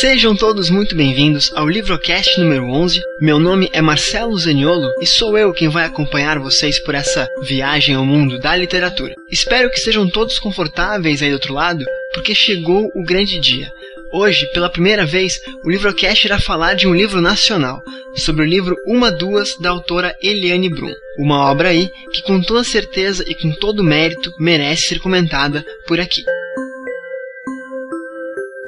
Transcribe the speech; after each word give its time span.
Sejam 0.00 0.36
todos 0.36 0.70
muito 0.70 0.94
bem-vindos 0.94 1.50
ao 1.56 1.68
Livrocast 1.68 2.38
número 2.38 2.70
11. 2.70 3.00
Meu 3.20 3.40
nome 3.40 3.68
é 3.72 3.82
Marcelo 3.82 4.38
Zaniolo 4.38 4.88
e 5.00 5.06
sou 5.06 5.36
eu 5.36 5.52
quem 5.52 5.68
vai 5.68 5.84
acompanhar 5.84 6.38
vocês 6.38 6.78
por 6.78 6.94
essa 6.94 7.28
viagem 7.42 7.96
ao 7.96 8.06
mundo 8.06 8.38
da 8.38 8.54
literatura. 8.54 9.16
Espero 9.28 9.68
que 9.68 9.80
sejam 9.80 10.08
todos 10.08 10.38
confortáveis 10.38 11.20
aí 11.20 11.30
do 11.30 11.34
outro 11.34 11.52
lado, 11.52 11.84
porque 12.14 12.32
chegou 12.32 12.88
o 12.94 13.02
grande 13.02 13.40
dia. 13.40 13.72
Hoje, 14.12 14.46
pela 14.52 14.70
primeira 14.70 15.04
vez, 15.04 15.40
o 15.64 15.68
Livrocast 15.68 16.24
irá 16.24 16.38
falar 16.38 16.74
de 16.74 16.86
um 16.86 16.94
livro 16.94 17.20
nacional, 17.20 17.82
sobre 18.14 18.42
o 18.42 18.48
livro 18.48 18.76
Uma 18.86 19.10
Duas 19.10 19.56
da 19.58 19.70
autora 19.70 20.14
Eliane 20.22 20.68
Brum. 20.68 20.94
Uma 21.18 21.50
obra 21.50 21.70
aí 21.70 21.90
que 22.12 22.22
com 22.22 22.40
toda 22.40 22.62
certeza 22.62 23.24
e 23.26 23.34
com 23.34 23.50
todo 23.50 23.82
mérito 23.82 24.32
merece 24.38 24.90
ser 24.90 25.00
comentada 25.00 25.64
por 25.88 25.98
aqui. 25.98 26.22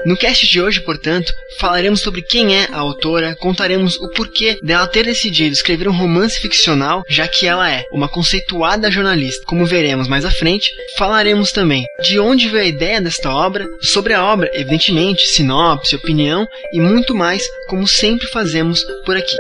No 0.06 0.16
cast 0.16 0.46
de 0.46 0.60
hoje, 0.60 0.80
portanto, 0.80 1.32
falaremos 1.58 2.00
sobre 2.00 2.22
quem 2.22 2.56
é 2.56 2.68
a 2.72 2.78
autora, 2.78 3.36
contaremos 3.36 3.96
o 3.96 4.08
porquê 4.08 4.58
dela 4.62 4.86
ter 4.86 5.04
decidido 5.04 5.52
escrever 5.52 5.88
um 5.88 5.96
romance 5.96 6.40
ficcional, 6.40 7.02
já 7.08 7.28
que 7.28 7.46
ela 7.46 7.70
é 7.70 7.84
uma 7.92 8.08
conceituada 8.08 8.90
jornalista. 8.90 9.44
Como 9.44 9.66
veremos 9.66 10.08
mais 10.08 10.24
à 10.24 10.30
frente, 10.30 10.70
falaremos 10.96 11.52
também 11.52 11.84
de 12.02 12.18
onde 12.18 12.48
veio 12.48 12.64
a 12.64 12.68
ideia 12.68 13.00
desta 13.00 13.30
obra, 13.30 13.66
sobre 13.82 14.14
a 14.14 14.24
obra, 14.24 14.50
evidentemente, 14.54 15.26
sinopse, 15.26 15.96
opinião 15.96 16.46
e 16.72 16.80
muito 16.80 17.14
mais, 17.14 17.42
como 17.68 17.86
sempre 17.86 18.26
fazemos 18.28 18.82
por 19.04 19.16
aqui. 19.16 19.36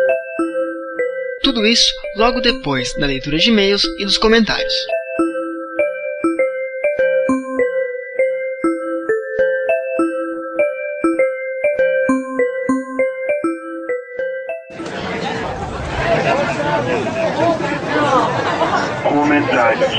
Tudo 1.42 1.66
isso 1.66 1.90
logo 2.16 2.40
depois 2.40 2.92
da 2.94 3.06
leitura 3.06 3.38
de 3.38 3.48
e-mails 3.48 3.84
e 3.98 4.04
dos 4.04 4.18
comentários. 4.18 4.74
Comentários. 19.30 19.92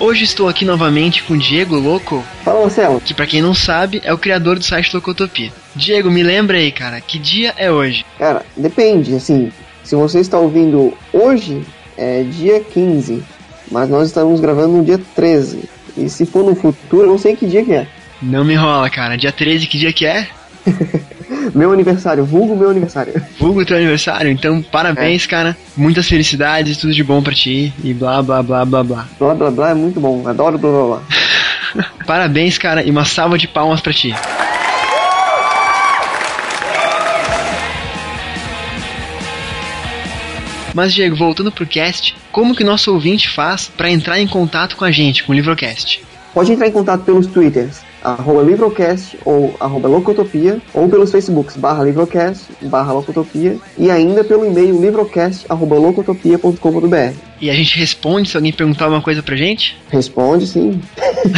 Hoje 0.00 0.24
estou 0.24 0.48
aqui 0.48 0.64
novamente 0.64 1.22
com 1.24 1.36
Diego 1.36 1.76
Louco, 1.76 2.24
Fala, 2.42 2.62
Marcelo. 2.62 2.98
que 2.98 3.12
pra 3.12 3.26
quem 3.26 3.42
não 3.42 3.52
sabe 3.52 4.00
é 4.02 4.14
o 4.14 4.18
criador 4.18 4.58
do 4.58 4.64
site 4.64 4.94
Locotopia. 4.94 5.52
Diego, 5.76 6.10
me 6.10 6.22
lembra 6.22 6.56
aí, 6.56 6.72
cara, 6.72 6.98
que 6.98 7.18
dia 7.18 7.52
é 7.58 7.70
hoje? 7.70 8.06
Cara, 8.18 8.42
depende, 8.56 9.14
assim, 9.14 9.52
se 9.84 9.94
você 9.94 10.20
está 10.20 10.38
ouvindo 10.38 10.96
hoje, 11.12 11.62
é 11.98 12.22
dia 12.22 12.60
15, 12.60 13.22
mas 13.70 13.88
nós 13.88 14.08
estamos 14.08 14.40
gravando 14.40 14.78
no 14.78 14.84
dia 14.84 15.00
13. 15.14 15.68
E 15.96 16.08
se 16.08 16.26
for 16.26 16.44
no 16.44 16.54
futuro, 16.54 17.04
eu 17.04 17.10
não 17.10 17.18
sei 17.18 17.36
que 17.36 17.46
dia 17.46 17.64
que 17.64 17.72
é. 17.72 17.86
Não 18.22 18.44
me 18.44 18.54
enrola, 18.54 18.88
cara. 18.90 19.16
Dia 19.16 19.32
13, 19.32 19.66
que 19.66 19.78
dia 19.78 19.92
que 19.92 20.04
é? 20.06 20.28
Meu 21.54 21.72
aniversário, 21.72 22.24
vulgo 22.24 22.54
meu 22.56 22.70
aniversário. 22.70 23.14
Vulgo 23.38 23.64
teu 23.64 23.76
aniversário, 23.76 24.30
então 24.30 24.60
parabéns, 24.60 25.26
cara. 25.26 25.56
Muitas 25.76 26.06
felicidades, 26.06 26.76
tudo 26.76 26.92
de 26.92 27.02
bom 27.02 27.22
pra 27.22 27.32
ti 27.32 27.72
e 27.82 27.94
blá 27.94 28.22
blá 28.22 28.42
blá 28.42 28.64
blá 28.64 28.84
blá. 28.84 29.08
Blá 29.18 29.34
blá 29.34 29.50
blá 29.50 29.70
é 29.70 29.74
muito 29.74 30.00
bom, 30.00 30.26
adoro 30.28 30.58
blá 30.58 30.70
blá 30.70 30.86
blá. 30.86 31.84
Parabéns, 32.06 32.58
cara, 32.58 32.82
e 32.82 32.90
uma 32.90 33.04
salva 33.04 33.38
de 33.38 33.48
palmas 33.48 33.80
pra 33.80 33.92
ti. 33.92 34.14
Mas, 40.74 40.94
Diego, 40.94 41.16
voltando 41.16 41.50
pro 41.50 41.66
cast, 41.66 42.14
como 42.32 42.54
que 42.54 42.64
nosso 42.64 42.92
ouvinte 42.92 43.28
faz 43.28 43.70
pra 43.76 43.90
entrar 43.90 44.20
em 44.20 44.26
contato 44.26 44.76
com 44.76 44.84
a 44.84 44.90
gente, 44.90 45.24
com 45.24 45.32
o 45.32 45.34
Livrocast? 45.34 46.02
Pode 46.32 46.52
entrar 46.52 46.68
em 46.68 46.72
contato 46.72 47.02
pelos 47.02 47.26
twitters, 47.26 47.80
arroba 48.02 48.42
Livrocast 48.42 49.18
ou 49.24 49.54
arroba 49.58 49.88
Locotopia, 49.88 50.60
ou 50.72 50.88
pelos 50.88 51.10
facebooks 51.10 51.56
barra 51.56 51.82
Livrocast, 51.82 52.44
barra 52.62 52.92
Locotopia, 52.92 53.56
e 53.76 53.90
ainda 53.90 54.22
pelo 54.22 54.46
e-mail 54.46 54.80
livrocast 54.80 55.44
arroba 55.48 55.76
locotopia.com.br. 55.76 57.14
E 57.40 57.50
a 57.50 57.54
gente 57.54 57.76
responde 57.76 58.28
se 58.28 58.36
alguém 58.36 58.52
perguntar 58.52 58.84
alguma 58.84 59.02
coisa 59.02 59.22
pra 59.22 59.36
gente? 59.36 59.76
Responde 59.90 60.46
sim. 60.46 60.80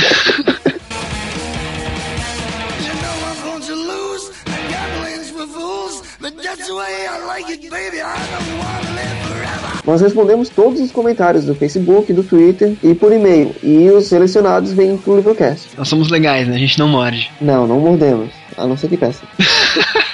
Nós 9.84 10.00
respondemos 10.00 10.48
todos 10.48 10.80
os 10.80 10.92
comentários 10.92 11.44
do 11.44 11.54
Facebook, 11.54 12.12
do 12.12 12.22
Twitter 12.22 12.74
e 12.82 12.94
por 12.94 13.12
e-mail, 13.12 13.54
e 13.62 13.90
os 13.90 14.06
selecionados 14.06 14.72
vêm 14.72 14.96
pro 14.96 15.16
Livrocast. 15.16 15.70
Nós 15.76 15.88
somos 15.88 16.08
legais, 16.08 16.46
né? 16.46 16.54
A 16.54 16.58
gente 16.58 16.78
não 16.78 16.88
morde. 16.88 17.30
Não, 17.40 17.66
não 17.66 17.80
mordemos, 17.80 18.30
a 18.56 18.66
não 18.66 18.76
ser 18.76 18.88
que 18.88 18.96
peça. 18.96 19.22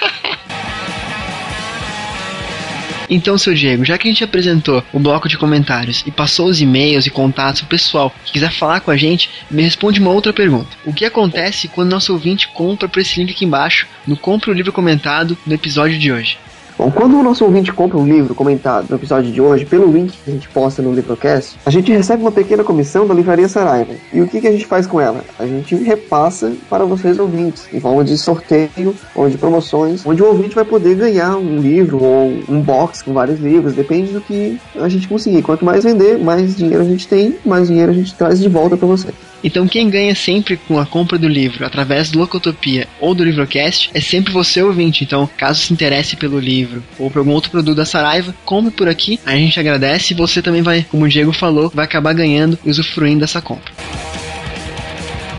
Então, 3.09 3.39
seu 3.39 3.55
Diego, 3.55 3.83
já 3.83 3.97
que 3.97 4.07
a 4.07 4.11
gente 4.11 4.23
apresentou 4.23 4.83
o 4.93 4.99
bloco 4.99 5.27
de 5.27 5.35
comentários 5.35 6.03
e 6.05 6.11
passou 6.11 6.47
os 6.47 6.61
e-mails 6.61 7.07
e 7.07 7.09
contatos 7.09 7.61
pro 7.61 7.71
pessoal 7.71 8.13
que 8.23 8.33
quiser 8.33 8.51
falar 8.51 8.81
com 8.81 8.91
a 8.91 8.97
gente, 8.97 9.31
me 9.49 9.63
responde 9.63 9.99
uma 9.99 10.11
outra 10.11 10.31
pergunta. 10.31 10.77
O 10.85 10.93
que 10.93 11.05
acontece 11.05 11.67
quando 11.67 11.89
nosso 11.89 12.13
ouvinte 12.13 12.47
compra 12.49 12.87
por 12.87 12.99
esse 12.99 13.19
link 13.19 13.31
aqui 13.31 13.45
embaixo 13.45 13.87
no 14.05 14.15
Compre 14.15 14.51
o 14.51 14.53
Livro 14.53 14.71
Comentado 14.71 15.35
no 15.43 15.55
episódio 15.55 15.97
de 15.97 16.11
hoje? 16.11 16.37
Bom, 16.79 16.89
quando 16.89 17.19
o 17.19 17.21
nosso 17.21 17.43
ouvinte 17.43 17.73
compra 17.73 17.97
um 17.97 18.07
livro 18.07 18.33
comentado 18.33 18.89
no 18.89 18.95
episódio 18.95 19.29
de 19.33 19.41
hoje, 19.41 19.65
pelo 19.65 19.91
link 19.91 20.13
que 20.13 20.31
a 20.31 20.33
gente 20.33 20.47
posta 20.47 20.81
no 20.81 20.93
Livrocast, 20.93 21.57
a 21.65 21.69
gente 21.69 21.91
recebe 21.91 22.21
uma 22.21 22.31
pequena 22.31 22.63
comissão 22.63 23.05
da 23.05 23.13
Livraria 23.13 23.49
Saraiva. 23.49 23.91
E 24.13 24.21
o 24.21 24.27
que, 24.29 24.39
que 24.39 24.47
a 24.47 24.51
gente 24.53 24.65
faz 24.65 24.87
com 24.87 25.01
ela? 25.01 25.21
A 25.37 25.45
gente 25.45 25.75
repassa 25.75 26.53
para 26.69 26.85
vocês 26.85 27.19
ouvintes, 27.19 27.67
em 27.73 27.81
forma 27.81 28.01
de 28.05 28.17
sorteio 28.17 28.95
ou 29.13 29.29
de 29.29 29.37
promoções, 29.37 30.05
onde 30.05 30.23
o 30.23 30.27
ouvinte 30.27 30.55
vai 30.55 30.63
poder 30.63 30.95
ganhar 30.95 31.35
um 31.35 31.59
livro 31.59 32.01
ou 32.01 32.31
um 32.47 32.61
box 32.61 33.01
com 33.01 33.11
vários 33.11 33.41
livros, 33.41 33.73
depende 33.73 34.13
do 34.13 34.21
que 34.21 34.57
a 34.77 34.87
gente 34.87 35.05
conseguir. 35.05 35.41
Quanto 35.41 35.65
mais 35.65 35.83
vender, 35.83 36.17
mais 36.17 36.55
dinheiro 36.55 36.81
a 36.81 36.85
gente 36.85 37.09
tem, 37.09 37.35
mais 37.45 37.67
dinheiro 37.67 37.91
a 37.91 37.95
gente 37.95 38.15
traz 38.15 38.39
de 38.39 38.47
volta 38.47 38.77
para 38.77 38.87
você. 38.87 39.09
Então 39.43 39.67
quem 39.67 39.89
ganha 39.89 40.13
sempre 40.13 40.57
com 40.57 40.79
a 40.79 40.85
compra 40.85 41.17
do 41.17 41.27
livro 41.27 41.65
através 41.65 42.11
do 42.11 42.19
Locotopia 42.19 42.87
ou 42.99 43.13
do 43.13 43.23
Livrocast 43.23 43.89
é 43.93 44.01
sempre 44.01 44.33
você 44.33 44.61
ouvinte. 44.61 45.03
Então, 45.03 45.29
caso 45.37 45.61
se 45.61 45.73
interesse 45.73 46.15
pelo 46.15 46.39
livro 46.39 46.83
ou 46.97 47.09
por 47.09 47.19
algum 47.19 47.31
outro 47.31 47.51
produto 47.51 47.77
da 47.77 47.85
Saraiva, 47.85 48.35
compre 48.43 48.71
por 48.71 48.87
aqui. 48.87 49.19
A 49.25 49.35
gente 49.35 49.59
agradece 49.59 50.13
e 50.13 50.17
você 50.17 50.41
também 50.41 50.61
vai, 50.61 50.85
como 50.89 51.05
o 51.05 51.09
Diego 51.09 51.31
falou, 51.31 51.71
vai 51.73 51.85
acabar 51.85 52.13
ganhando 52.13 52.59
e 52.65 52.69
usufruindo 52.69 53.21
dessa 53.21 53.41
compra. 53.41 53.71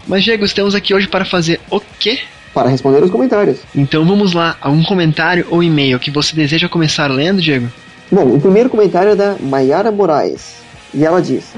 Mas 0.06 0.24
Diego, 0.24 0.44
estamos 0.44 0.74
aqui 0.74 0.94
hoje 0.94 1.06
para 1.06 1.24
fazer 1.24 1.60
o 1.70 1.80
quê? 1.98 2.18
Para 2.52 2.68
responder 2.68 3.02
os 3.02 3.10
comentários. 3.10 3.60
Então 3.74 4.04
vamos 4.04 4.32
lá, 4.32 4.56
algum 4.60 4.82
comentário 4.82 5.46
ou 5.50 5.62
e-mail 5.62 6.00
que 6.00 6.10
você 6.10 6.34
deseja 6.34 6.68
começar 6.68 7.06
lendo, 7.08 7.40
Diego? 7.40 7.68
Bom, 8.10 8.34
o 8.34 8.40
primeiro 8.40 8.68
comentário 8.68 9.12
é 9.12 9.14
da 9.14 9.36
Mayara 9.40 9.92
Moraes. 9.92 10.56
E 10.92 11.04
ela 11.04 11.22
diz: 11.22 11.54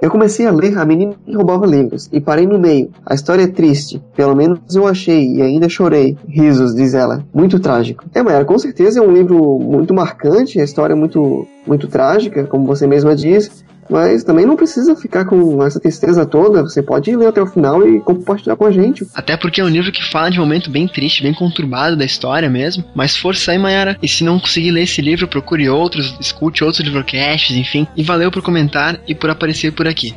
Eu 0.00 0.10
comecei 0.10 0.46
a 0.46 0.50
ler 0.50 0.78
A 0.78 0.84
Menina 0.84 1.14
que 1.24 1.34
Roubava 1.34 1.66
Livros 1.66 2.08
e 2.10 2.20
parei 2.20 2.46
no 2.46 2.58
meio. 2.58 2.90
A 3.04 3.14
história 3.14 3.42
é 3.42 3.46
triste. 3.46 4.02
Pelo 4.16 4.34
menos 4.34 4.74
eu 4.74 4.86
achei 4.86 5.34
e 5.34 5.42
ainda 5.42 5.68
chorei. 5.68 6.16
Risos, 6.26 6.74
diz 6.74 6.94
ela. 6.94 7.22
Muito 7.34 7.60
trágico. 7.60 8.04
É, 8.14 8.22
Mayara, 8.22 8.46
com 8.46 8.58
certeza 8.58 8.98
é 8.98 9.02
um 9.02 9.12
livro 9.12 9.58
muito 9.58 9.92
marcante. 9.92 10.58
A 10.58 10.64
história 10.64 10.94
é 10.94 10.96
muito, 10.96 11.46
muito 11.66 11.86
trágica, 11.86 12.44
como 12.44 12.64
você 12.64 12.86
mesma 12.86 13.14
diz. 13.14 13.62
Mas 13.90 14.22
também 14.22 14.46
não 14.46 14.56
precisa 14.56 14.94
ficar 14.94 15.24
com 15.24 15.62
essa 15.64 15.80
tristeza 15.80 16.24
toda. 16.24 16.62
Você 16.62 16.82
pode 16.82 17.14
ler 17.14 17.26
até 17.26 17.42
o 17.42 17.46
final 17.46 17.86
e 17.86 18.00
compartilhar 18.00 18.56
com 18.56 18.64
a 18.64 18.70
gente. 18.70 19.06
Até 19.14 19.36
porque 19.36 19.60
é 19.60 19.64
um 19.64 19.68
livro 19.68 19.90
que 19.90 20.08
fala 20.10 20.30
de 20.30 20.38
um 20.38 20.44
momento 20.44 20.70
bem 20.70 20.86
triste, 20.86 21.22
bem 21.22 21.34
conturbado 21.34 21.96
da 21.96 22.04
história 22.04 22.48
mesmo. 22.48 22.84
Mas 22.94 23.16
força 23.16 23.50
aí, 23.50 23.58
Mayara. 23.58 23.98
E 24.00 24.06
se 24.06 24.22
não 24.22 24.38
conseguir 24.38 24.70
ler 24.70 24.84
esse 24.84 25.02
livro, 25.02 25.26
procure 25.26 25.68
outros, 25.68 26.16
escute 26.20 26.62
outros 26.62 26.84
livrocasts, 26.84 27.56
enfim. 27.56 27.86
E 27.96 28.02
valeu 28.04 28.30
por 28.30 28.42
comentar 28.42 29.00
e 29.08 29.14
por 29.14 29.28
aparecer 29.28 29.72
por 29.72 29.88
aqui. 29.88 30.14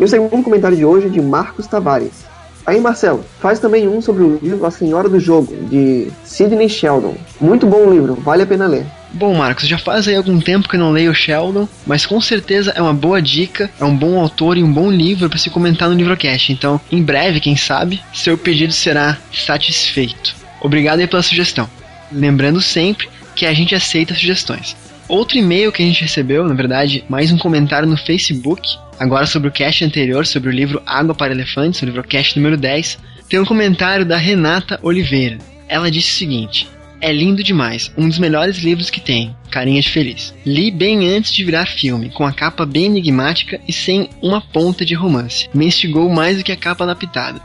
E 0.00 0.04
o 0.04 0.08
segundo 0.08 0.42
comentário 0.42 0.76
de 0.76 0.84
hoje 0.84 1.06
é 1.06 1.10
de 1.10 1.20
Marcos 1.20 1.66
Tavares. 1.66 2.29
Aí, 2.70 2.80
Marcelo, 2.80 3.24
faz 3.40 3.58
também 3.58 3.88
um 3.88 4.00
sobre 4.00 4.22
o 4.22 4.38
livro 4.40 4.64
A 4.64 4.70
Senhora 4.70 5.08
do 5.08 5.18
Jogo, 5.18 5.56
de 5.68 6.06
Sidney 6.24 6.68
Sheldon. 6.68 7.16
Muito 7.40 7.66
bom 7.66 7.90
livro, 7.90 8.14
vale 8.14 8.44
a 8.44 8.46
pena 8.46 8.68
ler. 8.68 8.86
Bom, 9.12 9.34
Marcos, 9.34 9.66
já 9.66 9.76
faz 9.76 10.06
aí 10.06 10.14
algum 10.14 10.38
tempo 10.38 10.68
que 10.68 10.76
eu 10.76 10.80
não 10.80 10.92
leio 10.92 11.12
Sheldon, 11.12 11.68
mas 11.84 12.06
com 12.06 12.20
certeza 12.20 12.70
é 12.70 12.80
uma 12.80 12.94
boa 12.94 13.20
dica, 13.20 13.68
é 13.80 13.84
um 13.84 13.96
bom 13.96 14.20
autor 14.20 14.56
e 14.56 14.62
um 14.62 14.72
bom 14.72 14.88
livro 14.88 15.28
para 15.28 15.36
se 15.36 15.50
comentar 15.50 15.88
no 15.88 15.96
Livrocast. 15.96 16.52
Então, 16.52 16.80
em 16.92 17.02
breve, 17.02 17.40
quem 17.40 17.56
sabe, 17.56 18.00
seu 18.14 18.38
pedido 18.38 18.72
será 18.72 19.18
satisfeito. 19.34 20.36
Obrigado 20.60 21.00
aí 21.00 21.08
pela 21.08 21.24
sugestão. 21.24 21.68
Lembrando 22.12 22.60
sempre 22.60 23.08
que 23.34 23.46
a 23.46 23.52
gente 23.52 23.74
aceita 23.74 24.14
sugestões. 24.14 24.76
Outro 25.10 25.38
e-mail 25.38 25.72
que 25.72 25.82
a 25.82 25.86
gente 25.86 26.02
recebeu, 26.02 26.46
na 26.46 26.54
verdade, 26.54 27.02
mais 27.08 27.32
um 27.32 27.36
comentário 27.36 27.88
no 27.88 27.96
Facebook, 27.96 28.78
agora 28.96 29.26
sobre 29.26 29.48
o 29.48 29.52
cast 29.52 29.84
anterior, 29.84 30.24
sobre 30.24 30.48
o 30.48 30.52
livro 30.52 30.80
Água 30.86 31.16
para 31.16 31.32
Elefantes, 31.32 31.82
o 31.82 31.84
livro 31.84 32.04
cast 32.04 32.36
número 32.36 32.56
10, 32.56 32.96
tem 33.28 33.40
um 33.40 33.44
comentário 33.44 34.06
da 34.06 34.16
Renata 34.16 34.78
Oliveira. 34.80 35.38
Ela 35.68 35.90
disse 35.90 36.12
o 36.12 36.16
seguinte: 36.16 36.68
é 37.00 37.12
lindo 37.12 37.42
demais, 37.42 37.90
um 37.98 38.08
dos 38.08 38.20
melhores 38.20 38.58
livros 38.58 38.88
que 38.88 39.00
tem. 39.00 39.34
Carinha 39.50 39.82
de 39.82 39.90
feliz. 39.90 40.32
Li 40.46 40.70
bem 40.70 41.08
antes 41.08 41.32
de 41.32 41.42
virar 41.42 41.66
filme, 41.66 42.10
com 42.10 42.24
a 42.24 42.32
capa 42.32 42.64
bem 42.64 42.86
enigmática 42.86 43.60
e 43.66 43.72
sem 43.72 44.08
uma 44.22 44.40
ponta 44.40 44.84
de 44.84 44.94
romance. 44.94 45.50
Me 45.52 45.66
instigou 45.66 46.08
mais 46.08 46.38
do 46.38 46.44
que 46.44 46.52
a 46.52 46.56
capa 46.56 46.84
adaptada. 46.84 47.40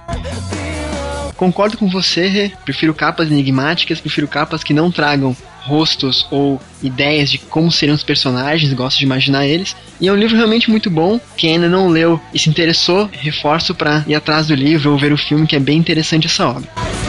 Concordo 1.36 1.80
com 1.80 1.90
você, 1.90 2.28
Rê. 2.28 2.52
Prefiro 2.64 2.94
capas 2.94 3.32
enigmáticas, 3.32 4.00
prefiro 4.00 4.28
capas 4.28 4.64
que 4.64 4.72
não 4.72 4.92
tragam 4.92 5.36
rostos 5.66 6.28
ou 6.30 6.62
ideias 6.82 7.30
de 7.30 7.38
como 7.38 7.72
seriam 7.72 7.96
os 7.96 8.04
personagens, 8.04 8.72
gosto 8.74 9.00
de 9.00 9.06
imaginar 9.06 9.46
eles. 9.46 9.76
E 10.00 10.08
é 10.08 10.12
um 10.12 10.16
livro 10.16 10.36
realmente 10.36 10.70
muito 10.70 10.90
bom. 10.90 11.20
Quem 11.36 11.54
ainda 11.54 11.68
não 11.68 11.90
leu 11.90 12.20
e 12.34 12.40
se 12.40 12.50
interessou, 12.50 13.10
reforço 13.12 13.74
para 13.74 14.04
ir 14.08 14.16
atrás 14.16 14.48
do 14.48 14.56
livro 14.56 14.92
ou 14.92 14.98
ver 14.98 15.12
o 15.12 15.18
filme, 15.18 15.48
que 15.48 15.56
é 15.56 15.60
bem 15.60 15.78
interessante 15.78 16.28
essa 16.28 16.48
obra. 16.48 17.05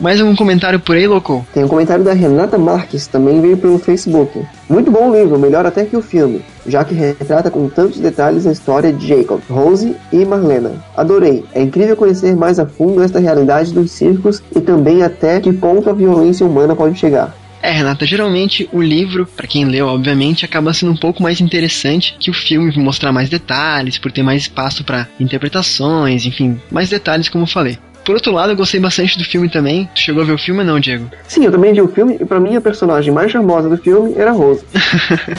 Mais 0.00 0.18
algum 0.18 0.34
comentário 0.34 0.80
por 0.80 0.96
aí, 0.96 1.06
louco? 1.06 1.46
Tem 1.52 1.62
um 1.62 1.68
comentário 1.68 2.02
da 2.02 2.14
Renata 2.14 2.56
Marques, 2.56 3.06
também 3.06 3.40
veio 3.40 3.58
pelo 3.58 3.78
Facebook. 3.78 4.42
Muito 4.68 4.90
bom 4.90 5.10
o 5.10 5.14
livro, 5.14 5.38
melhor 5.38 5.66
até 5.66 5.84
que 5.84 5.96
o 5.96 6.00
filme, 6.00 6.40
já 6.66 6.82
que 6.84 6.94
retrata 6.94 7.50
com 7.50 7.68
tantos 7.68 7.98
detalhes 7.98 8.46
a 8.46 8.52
história 8.52 8.92
de 8.92 9.06
Jacob, 9.06 9.40
Rose 9.50 9.94
e 10.10 10.24
Marlena. 10.24 10.72
Adorei, 10.96 11.44
é 11.52 11.60
incrível 11.60 11.96
conhecer 11.96 12.34
mais 12.34 12.58
a 12.58 12.64
fundo 12.64 13.02
esta 13.02 13.18
realidade 13.18 13.74
dos 13.74 13.90
circos 13.90 14.42
e 14.56 14.60
também 14.60 15.02
até 15.02 15.38
que 15.38 15.52
ponto 15.52 15.90
a 15.90 15.92
violência 15.92 16.46
humana 16.46 16.74
pode 16.74 16.98
chegar. 16.98 17.34
É, 17.62 17.70
Renata, 17.70 18.06
geralmente 18.06 18.66
o 18.72 18.80
livro, 18.80 19.26
para 19.26 19.46
quem 19.46 19.66
leu, 19.66 19.86
obviamente, 19.86 20.46
acaba 20.46 20.72
sendo 20.72 20.92
um 20.92 20.96
pouco 20.96 21.22
mais 21.22 21.42
interessante 21.42 22.16
que 22.18 22.30
o 22.30 22.34
filme 22.34 22.72
por 22.72 22.82
mostrar 22.82 23.12
mais 23.12 23.28
detalhes, 23.28 23.98
por 23.98 24.10
ter 24.10 24.22
mais 24.22 24.42
espaço 24.42 24.82
para 24.82 25.06
interpretações, 25.18 26.24
enfim, 26.24 26.58
mais 26.70 26.88
detalhes, 26.88 27.28
como 27.28 27.44
eu 27.44 27.48
falei. 27.48 27.78
Por 28.04 28.14
outro 28.14 28.32
lado, 28.32 28.52
eu 28.52 28.56
gostei 28.56 28.80
bastante 28.80 29.18
do 29.18 29.24
filme 29.24 29.48
também. 29.48 29.88
Tu 29.94 30.00
chegou 30.00 30.22
a 30.22 30.26
ver 30.26 30.32
o 30.32 30.38
filme 30.38 30.60
ou 30.60 30.66
não, 30.66 30.80
Diego? 30.80 31.10
Sim, 31.28 31.44
eu 31.44 31.52
também 31.52 31.72
vi 31.72 31.80
o 31.80 31.88
filme 31.88 32.16
e 32.20 32.24
pra 32.24 32.40
mim 32.40 32.56
a 32.56 32.60
personagem 32.60 33.12
mais 33.12 33.30
charmosa 33.30 33.68
do 33.68 33.76
filme 33.76 34.14
era 34.16 34.30
a 34.30 34.32
Rose. 34.32 34.64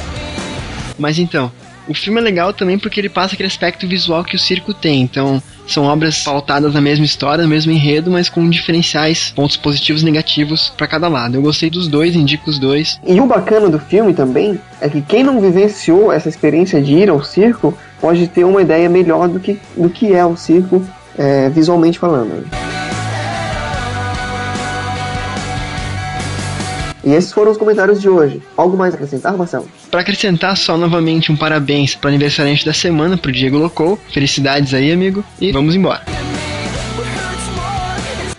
Mas 0.97 1.17
então, 1.17 1.51
o 1.87 1.93
filme 1.93 2.19
é 2.19 2.23
legal 2.23 2.53
também 2.53 2.77
porque 2.77 2.99
ele 2.99 3.09
passa 3.09 3.33
aquele 3.33 3.47
aspecto 3.47 3.87
visual 3.87 4.23
que 4.23 4.35
o 4.35 4.39
circo 4.39 4.73
tem. 4.73 5.01
Então, 5.01 5.41
são 5.67 5.85
obras 5.85 6.23
pautadas 6.23 6.73
na 6.73 6.81
mesma 6.81 7.05
história, 7.05 7.43
no 7.43 7.49
mesmo 7.49 7.71
enredo, 7.71 8.11
mas 8.11 8.29
com 8.29 8.47
diferenciais, 8.49 9.31
pontos 9.35 9.57
positivos 9.57 10.01
e 10.01 10.05
negativos 10.05 10.71
para 10.75 10.87
cada 10.87 11.07
lado. 11.07 11.35
Eu 11.35 11.41
gostei 11.41 11.69
dos 11.69 11.87
dois, 11.87 12.15
indico 12.15 12.49
os 12.49 12.59
dois. 12.59 12.99
E 13.05 13.19
o 13.19 13.25
bacana 13.25 13.69
do 13.69 13.79
filme 13.79 14.13
também 14.13 14.59
é 14.79 14.89
que 14.89 15.01
quem 15.01 15.23
não 15.23 15.41
vivenciou 15.41 16.11
essa 16.11 16.29
experiência 16.29 16.81
de 16.81 16.93
ir 16.93 17.09
ao 17.09 17.23
circo 17.23 17.77
pode 17.99 18.27
ter 18.27 18.43
uma 18.43 18.61
ideia 18.61 18.89
melhor 18.89 19.27
do 19.27 19.39
que, 19.39 19.59
do 19.75 19.89
que 19.89 20.13
é 20.13 20.25
o 20.25 20.35
circo 20.35 20.85
é, 21.17 21.49
visualmente 21.49 21.99
falando. 21.99 22.45
E 27.03 27.13
esses 27.13 27.31
foram 27.31 27.51
os 27.51 27.57
comentários 27.57 27.99
de 27.99 28.07
hoje. 28.07 28.41
Algo 28.55 28.77
mais 28.77 28.93
a 28.93 28.95
acrescentar, 28.95 29.35
Marcelo? 29.35 29.67
Para 29.89 30.01
acrescentar 30.01 30.55
só 30.55 30.77
novamente 30.77 31.31
um 31.31 31.35
parabéns 31.35 31.95
para 31.95 32.07
o 32.07 32.09
aniversariante 32.09 32.65
da 32.65 32.73
semana, 32.73 33.17
pro 33.17 33.31
Diego 33.31 33.57
Locou. 33.57 33.97
Felicidades 34.13 34.73
aí, 34.73 34.91
amigo. 34.91 35.23
E 35.39 35.51
vamos 35.51 35.75
embora. 35.75 36.01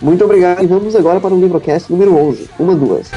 Muito 0.01 0.23
obrigado 0.23 0.63
e 0.63 0.67
vamos 0.67 0.95
agora 0.95 1.19
para 1.19 1.33
o 1.33 1.39
Livrocast 1.39 1.89
número 1.91 2.15
11. 2.15 2.49
Uma, 2.59 2.75
duas. 2.75 3.09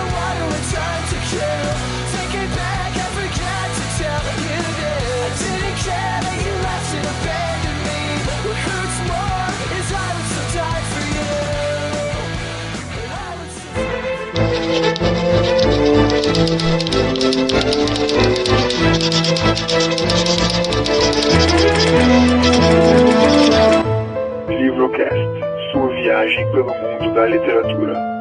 Viagem 26.17 26.51
pelo 26.51 26.75
mundo 26.75 27.15
da 27.15 27.27
literatura. 27.27 28.16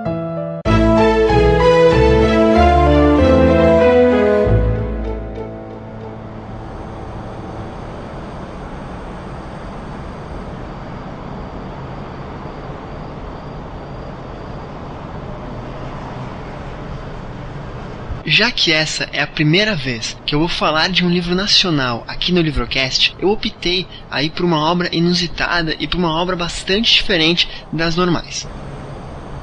Já 18.28 18.50
que 18.50 18.72
essa 18.72 19.08
é 19.14 19.22
a 19.22 19.28
primeira 19.28 19.76
vez 19.76 20.18
que 20.26 20.34
eu 20.34 20.40
vou 20.40 20.48
falar 20.48 20.90
de 20.90 21.06
um 21.06 21.10
livro 21.10 21.36
nacional 21.36 22.04
aqui 22.08 22.32
no 22.32 22.42
Livrocast, 22.42 23.16
eu 23.20 23.30
optei 23.30 23.86
a 24.10 24.24
ir 24.24 24.32
por 24.32 24.44
uma 24.44 24.58
obra 24.58 24.90
inusitada 24.92 25.76
e 25.80 25.88
por 25.88 25.98
uma 25.98 26.20
obra 26.20 26.36
bastante 26.36 26.92
diferente 26.92 27.48
das 27.72 27.96
normais. 27.96 28.48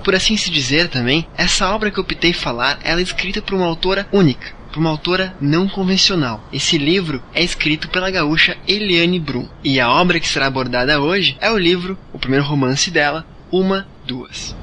Por 0.02 0.16
assim 0.16 0.36
se 0.36 0.50
dizer 0.50 0.88
também, 0.88 1.24
essa 1.36 1.72
obra 1.72 1.92
que 1.92 1.98
eu 1.98 2.02
optei 2.02 2.32
falar, 2.32 2.80
ela 2.82 2.98
é 2.98 3.04
escrita 3.04 3.40
por 3.40 3.54
uma 3.54 3.66
autora 3.66 4.08
única, 4.10 4.52
por 4.72 4.80
uma 4.80 4.90
autora 4.90 5.32
não 5.40 5.68
convencional. 5.68 6.42
Esse 6.52 6.76
livro 6.76 7.22
é 7.32 7.40
escrito 7.40 7.88
pela 7.88 8.10
gaúcha 8.10 8.56
Eliane 8.66 9.20
Brum. 9.20 9.48
E 9.62 9.78
a 9.78 9.88
obra 9.92 10.18
que 10.18 10.28
será 10.28 10.46
abordada 10.46 11.00
hoje 11.00 11.36
é 11.40 11.48
o 11.52 11.56
livro, 11.56 11.96
o 12.12 12.18
primeiro 12.18 12.44
romance 12.44 12.90
dela, 12.90 13.24
Uma, 13.48 13.86
Duas. 14.04 14.56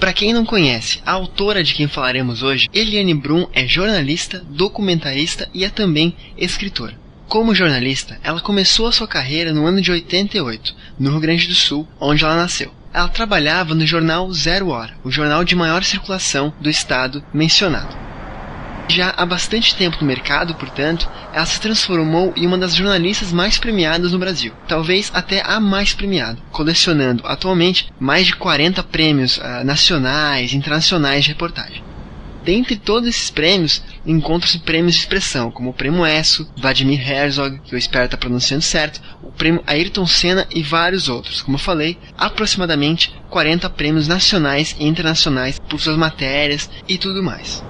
Para 0.00 0.14
quem 0.14 0.32
não 0.32 0.46
conhece, 0.46 1.02
a 1.04 1.12
autora 1.12 1.62
de 1.62 1.74
quem 1.74 1.86
falaremos 1.86 2.42
hoje, 2.42 2.70
Eliane 2.72 3.12
Brum, 3.12 3.46
é 3.52 3.66
jornalista, 3.66 4.42
documentarista 4.48 5.46
e 5.52 5.62
é 5.62 5.68
também 5.68 6.16
escritora. 6.38 6.98
Como 7.28 7.54
jornalista, 7.54 8.18
ela 8.24 8.40
começou 8.40 8.86
a 8.86 8.92
sua 8.92 9.06
carreira 9.06 9.52
no 9.52 9.66
ano 9.66 9.82
de 9.82 9.92
88, 9.92 10.74
no 10.98 11.10
Rio 11.10 11.20
Grande 11.20 11.46
do 11.46 11.54
Sul, 11.54 11.86
onde 12.00 12.24
ela 12.24 12.34
nasceu. 12.34 12.72
Ela 12.94 13.08
trabalhava 13.08 13.74
no 13.74 13.86
jornal 13.86 14.32
Zero 14.32 14.70
Hora, 14.70 14.96
o 15.04 15.10
jornal 15.10 15.44
de 15.44 15.54
maior 15.54 15.84
circulação 15.84 16.50
do 16.58 16.70
estado 16.70 17.22
mencionado. 17.32 17.94
Já 18.90 19.14
há 19.16 19.24
bastante 19.24 19.76
tempo 19.76 19.98
no 20.00 20.06
mercado, 20.06 20.52
portanto, 20.56 21.08
ela 21.32 21.46
se 21.46 21.60
transformou 21.60 22.32
em 22.36 22.44
uma 22.44 22.58
das 22.58 22.74
jornalistas 22.74 23.32
mais 23.32 23.56
premiadas 23.56 24.10
no 24.10 24.18
Brasil, 24.18 24.52
talvez 24.66 25.12
até 25.14 25.42
a 25.46 25.60
mais 25.60 25.94
premiada, 25.94 26.40
colecionando 26.50 27.24
atualmente 27.24 27.86
mais 28.00 28.26
de 28.26 28.34
40 28.34 28.82
prêmios 28.82 29.36
uh, 29.36 29.64
nacionais 29.64 30.52
e 30.52 30.56
internacionais 30.56 31.22
de 31.22 31.30
reportagem. 31.30 31.84
Dentre 32.42 32.74
todos 32.74 33.08
esses 33.08 33.30
prêmios, 33.30 33.80
encontram-se 34.04 34.58
prêmios 34.58 34.94
de 34.94 35.02
expressão, 35.02 35.52
como 35.52 35.70
o 35.70 35.74
Prêmio 35.74 36.04
ESSO, 36.04 36.50
Vladimir 36.56 37.08
Herzog, 37.08 37.60
que 37.60 37.72
eu 37.72 37.78
espero 37.78 38.06
estar 38.06 38.16
pronunciando 38.16 38.64
certo, 38.64 39.00
o 39.22 39.30
Prêmio 39.30 39.62
Ayrton 39.68 40.04
Senna 40.04 40.48
e 40.50 40.64
vários 40.64 41.08
outros. 41.08 41.42
Como 41.42 41.54
eu 41.54 41.60
falei, 41.60 41.96
aproximadamente 42.18 43.14
40 43.28 43.70
prêmios 43.70 44.08
nacionais 44.08 44.74
e 44.80 44.84
internacionais 44.84 45.60
por 45.60 45.78
suas 45.78 45.96
matérias 45.96 46.68
e 46.88 46.98
tudo 46.98 47.22
mais. 47.22 47.62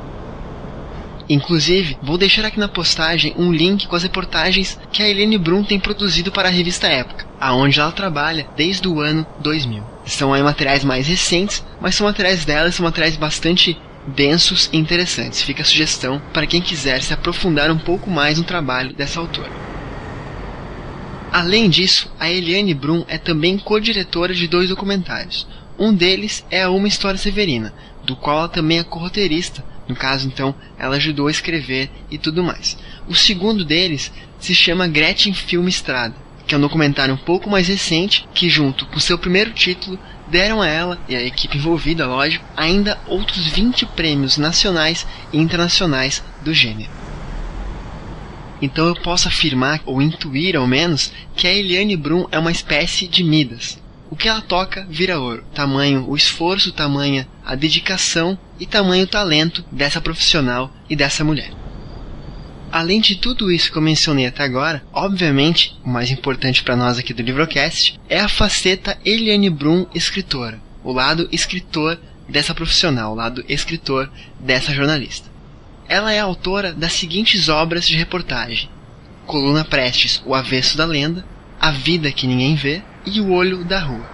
Inclusive, 1.30 1.96
vou 2.02 2.18
deixar 2.18 2.44
aqui 2.44 2.58
na 2.58 2.66
postagem 2.66 3.32
um 3.38 3.52
link 3.52 3.86
com 3.86 3.94
as 3.94 4.02
reportagens 4.02 4.76
que 4.90 5.00
a 5.00 5.08
Helene 5.08 5.38
Brum 5.38 5.62
tem 5.62 5.78
produzido 5.78 6.32
para 6.32 6.48
a 6.48 6.50
revista 6.50 6.88
Época, 6.88 7.24
aonde 7.40 7.78
ela 7.78 7.92
trabalha 7.92 8.48
desde 8.56 8.88
o 8.88 9.00
ano 9.00 9.24
2000. 9.38 9.80
São 10.04 10.34
aí 10.34 10.42
materiais 10.42 10.82
mais 10.82 11.06
recentes, 11.06 11.64
mas 11.80 11.94
são 11.94 12.08
materiais 12.08 12.44
dela, 12.44 12.72
são 12.72 12.82
materiais 12.82 13.14
bastante 13.14 13.78
densos 14.08 14.68
e 14.72 14.76
interessantes. 14.76 15.40
Fica 15.40 15.62
a 15.62 15.64
sugestão 15.64 16.20
para 16.32 16.48
quem 16.48 16.60
quiser 16.60 17.00
se 17.00 17.14
aprofundar 17.14 17.70
um 17.70 17.78
pouco 17.78 18.10
mais 18.10 18.36
no 18.36 18.42
trabalho 18.42 18.92
dessa 18.92 19.20
autora. 19.20 19.52
Além 21.30 21.70
disso, 21.70 22.12
a 22.18 22.28
Eliane 22.28 22.74
Brum 22.74 23.04
é 23.06 23.18
também 23.18 23.56
co-diretora 23.56 24.34
de 24.34 24.48
dois 24.48 24.68
documentários. 24.68 25.46
Um 25.78 25.94
deles 25.94 26.44
é 26.50 26.64
a 26.64 26.70
Uma 26.70 26.88
História 26.88 27.16
Severina, 27.16 27.72
do 28.04 28.16
qual 28.16 28.38
ela 28.38 28.48
também 28.48 28.80
é 28.80 28.82
co-roteirista 28.82 29.69
no 29.90 29.96
caso, 29.96 30.26
então, 30.26 30.54
ela 30.78 30.96
ajudou 30.96 31.26
a 31.26 31.30
escrever 31.30 31.90
e 32.10 32.16
tudo 32.16 32.42
mais. 32.44 32.78
O 33.08 33.14
segundo 33.14 33.64
deles 33.64 34.12
se 34.38 34.54
chama 34.54 34.86
Gretchen 34.86 35.34
Filme 35.34 35.68
Estrada, 35.68 36.14
que 36.46 36.54
é 36.54 36.58
um 36.58 36.60
documentário 36.60 37.14
um 37.14 37.18
pouco 37.18 37.50
mais 37.50 37.68
recente 37.68 38.26
que, 38.32 38.48
junto 38.48 38.86
com 38.86 39.00
seu 39.00 39.18
primeiro 39.18 39.50
título, 39.52 39.98
deram 40.28 40.62
a 40.62 40.68
ela 40.68 40.98
e 41.08 41.16
a 41.16 41.22
equipe 41.22 41.58
envolvida, 41.58 42.06
lógico, 42.06 42.44
ainda 42.56 42.98
outros 43.06 43.48
20 43.48 43.84
prêmios 43.86 44.38
nacionais 44.38 45.06
e 45.32 45.38
internacionais 45.38 46.22
do 46.40 46.54
gênero. 46.54 46.90
Então 48.62 48.86
eu 48.86 48.94
posso 48.94 49.26
afirmar, 49.26 49.80
ou 49.84 50.00
intuir 50.00 50.54
ao 50.54 50.66
menos, 50.66 51.12
que 51.34 51.48
a 51.48 51.52
Eliane 51.52 51.96
Brum 51.96 52.26
é 52.30 52.38
uma 52.38 52.52
espécie 52.52 53.08
de 53.08 53.24
Midas. 53.24 53.78
O 54.10 54.16
que 54.16 54.28
ela 54.28 54.40
toca 54.40 54.84
vira 54.90 55.20
ouro. 55.20 55.44
Tamanho 55.54 56.04
o 56.08 56.16
esforço, 56.16 56.72
tamanha 56.72 57.28
a 57.46 57.54
dedicação 57.54 58.36
e 58.58 58.66
tamanho 58.66 59.04
o 59.04 59.08
talento 59.08 59.64
dessa 59.70 60.00
profissional 60.00 60.74
e 60.88 60.96
dessa 60.96 61.22
mulher. 61.22 61.52
Além 62.72 63.00
de 63.00 63.16
tudo 63.16 63.50
isso 63.50 63.70
que 63.70 63.78
eu 63.78 63.82
mencionei 63.82 64.26
até 64.26 64.42
agora, 64.42 64.82
obviamente, 64.92 65.76
o 65.84 65.88
mais 65.88 66.10
importante 66.10 66.62
para 66.62 66.76
nós 66.76 66.98
aqui 66.98 67.14
do 67.14 67.22
Livrocast 67.22 67.98
é 68.08 68.18
a 68.20 68.28
faceta 68.28 68.98
Eliane 69.04 69.50
Brum 69.50 69.86
escritora, 69.94 70.60
o 70.82 70.92
lado 70.92 71.28
escritor 71.32 71.98
dessa 72.28 72.54
profissional, 72.54 73.12
o 73.12 73.16
lado 73.16 73.44
escritor 73.48 74.10
dessa 74.38 74.72
jornalista. 74.74 75.28
Ela 75.88 76.12
é 76.12 76.20
autora 76.20 76.72
das 76.72 76.92
seguintes 76.92 77.48
obras 77.48 77.86
de 77.88 77.96
reportagem: 77.96 78.68
Coluna 79.26 79.64
Prestes, 79.64 80.22
O 80.24 80.34
Avesso 80.34 80.76
da 80.76 80.84
Lenda, 80.84 81.24
A 81.60 81.72
Vida 81.72 82.12
que 82.12 82.26
Ninguém 82.26 82.54
Vê 82.54 82.82
e 83.06 83.20
O 83.20 83.32
Olho 83.32 83.64
da 83.64 83.80
Rua. 83.80 84.08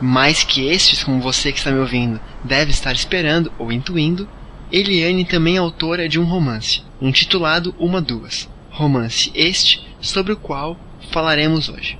Mais 0.00 0.44
que 0.44 0.68
estes, 0.68 1.02
como 1.02 1.20
você 1.20 1.50
que 1.50 1.58
está 1.58 1.70
me 1.70 1.80
ouvindo 1.80 2.20
deve 2.44 2.70
estar 2.70 2.92
esperando 2.92 3.52
ou 3.58 3.72
intuindo, 3.72 4.28
Eliane 4.70 5.24
também 5.24 5.56
é 5.56 5.58
autora 5.58 6.08
de 6.08 6.20
um 6.20 6.24
romance, 6.24 6.82
intitulado 7.00 7.74
Uma 7.78 8.00
Duas. 8.00 8.48
Romance 8.70 9.32
este 9.34 9.86
sobre 10.00 10.32
o 10.32 10.36
qual 10.36 10.78
falaremos 11.10 11.68
hoje. 11.68 11.98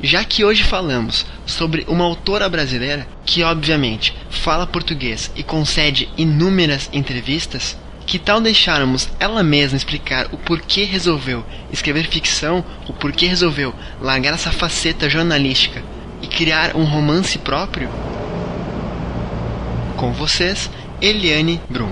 Já 0.00 0.22
que 0.24 0.44
hoje 0.44 0.62
falamos 0.62 1.26
sobre 1.44 1.84
uma 1.88 2.04
autora 2.04 2.48
brasileira 2.48 3.06
que, 3.24 3.42
obviamente, 3.42 4.14
fala 4.30 4.66
português 4.66 5.30
e 5.34 5.42
concede 5.42 6.08
inúmeras 6.16 6.88
entrevistas, 6.92 7.76
que 8.06 8.18
tal 8.20 8.40
deixarmos 8.40 9.08
ela 9.18 9.42
mesma 9.42 9.76
explicar 9.76 10.28
o 10.32 10.36
porquê 10.36 10.84
resolveu 10.84 11.44
escrever 11.72 12.06
ficção, 12.06 12.64
o 12.88 12.92
porquê 12.92 13.26
resolveu 13.26 13.74
largar 14.00 14.32
essa 14.32 14.52
faceta 14.52 15.10
jornalística 15.10 15.82
e 16.22 16.28
criar 16.28 16.76
um 16.76 16.84
romance 16.84 17.36
próprio? 17.38 17.88
Com 19.96 20.12
vocês, 20.12 20.70
Eliane 21.00 21.60
Brum. 21.68 21.90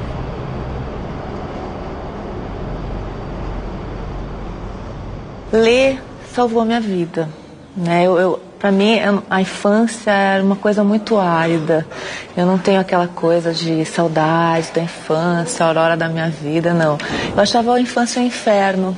Ler 5.53 6.01
salvou 6.33 6.65
minha 6.65 6.81
vida. 6.81 7.29
Né? 7.77 8.05
Eu, 8.05 8.19
eu 8.19 8.41
para 8.65 8.73
mim, 8.73 8.99
a 9.29 9.43
infância 9.43 10.11
era 10.11 10.43
uma 10.43 10.57
coisa 10.57 10.83
muito 10.83 11.19
árida. 11.19 11.87
Eu 12.35 12.47
não 12.47 12.57
tenho 12.57 12.81
aquela 12.81 13.07
coisa 13.07 13.53
de 13.53 13.85
saudade 13.85 14.73
da 14.75 14.81
infância, 14.81 15.63
a 15.63 15.69
aurora 15.69 15.99
da 15.99 16.09
minha 16.09 16.31
vida, 16.31 16.73
não. 16.73 16.97
Eu 17.37 17.43
achava 17.43 17.75
a 17.75 17.79
infância 17.79 18.23
um 18.23 18.25
inferno. 18.25 18.97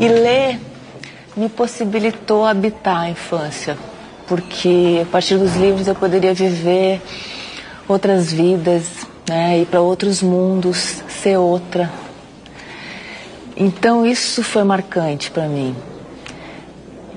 E 0.00 0.08
ler 0.08 0.58
me 1.36 1.48
possibilitou 1.48 2.44
habitar 2.44 3.02
a 3.02 3.08
infância, 3.08 3.78
porque 4.26 5.02
a 5.04 5.06
partir 5.06 5.38
dos 5.38 5.54
livros 5.54 5.86
eu 5.86 5.94
poderia 5.94 6.34
viver 6.34 7.00
outras 7.86 8.32
vidas, 8.32 9.06
né, 9.28 9.60
ir 9.60 9.66
para 9.66 9.80
outros 9.80 10.20
mundos, 10.20 11.00
ser 11.08 11.36
outra. 11.36 11.88
Então 13.56 14.04
isso 14.04 14.42
foi 14.42 14.64
marcante 14.64 15.30
para 15.30 15.46
mim. 15.46 15.76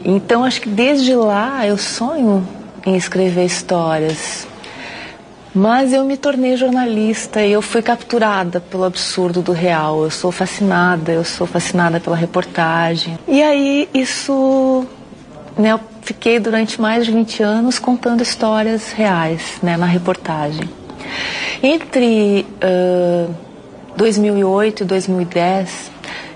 Então 0.04 0.44
acho 0.44 0.62
que 0.62 0.70
desde 0.70 1.14
lá 1.16 1.66
eu 1.66 1.78
sonho 1.78 2.48
em 2.86 2.96
escrever 2.96 3.46
histórias. 3.46 4.48
Mas 5.54 5.94
eu 5.94 6.06
me 6.06 6.16
tornei 6.16 6.56
jornalista 6.56 7.44
e 7.44 7.52
eu 7.52 7.62
fui 7.62 7.82
capturada 7.82 8.60
pelo 8.60 8.84
absurdo 8.84 9.42
do 9.42 9.52
real. 9.52 10.04
Eu 10.04 10.12
sou 10.12 10.32
fascinada, 10.32 11.12
eu 11.12 11.24
sou 11.24 11.48
fascinada 11.48 12.00
pela 12.00 12.16
reportagem. 12.16 13.18
E 13.28 13.42
aí 13.42 13.90
isso, 13.94 14.86
né, 15.58 15.72
eu 15.72 15.80
fiquei 16.02 16.40
durante 16.40 16.80
mais 16.80 17.06
de 17.06 17.12
20 17.12 17.42
anos 17.44 17.80
contando 17.80 18.22
histórias 18.22 18.92
reais, 18.92 19.58
né, 19.62 19.76
na 19.76 19.88
reportagem. 19.88 20.70
Entre 21.64 22.46
uh, 22.64 23.34
2008 23.98 24.84
e 24.84 24.86
2010, 24.86 25.92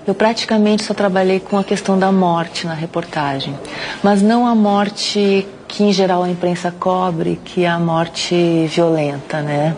eu 0.06 0.14
praticamente 0.14 0.84
só 0.84 0.92
trabalhei 0.92 1.40
com 1.40 1.58
a 1.58 1.64
questão 1.64 1.98
da 1.98 2.12
morte 2.12 2.66
na 2.66 2.74
reportagem, 2.74 3.58
mas 4.02 4.20
não 4.20 4.46
a 4.46 4.54
morte 4.54 5.46
que 5.66 5.82
em 5.82 5.92
geral 5.92 6.22
a 6.22 6.28
imprensa 6.28 6.70
cobre, 6.70 7.40
que 7.44 7.64
é 7.64 7.68
a 7.68 7.78
morte 7.78 8.66
violenta, 8.68 9.40
né? 9.40 9.74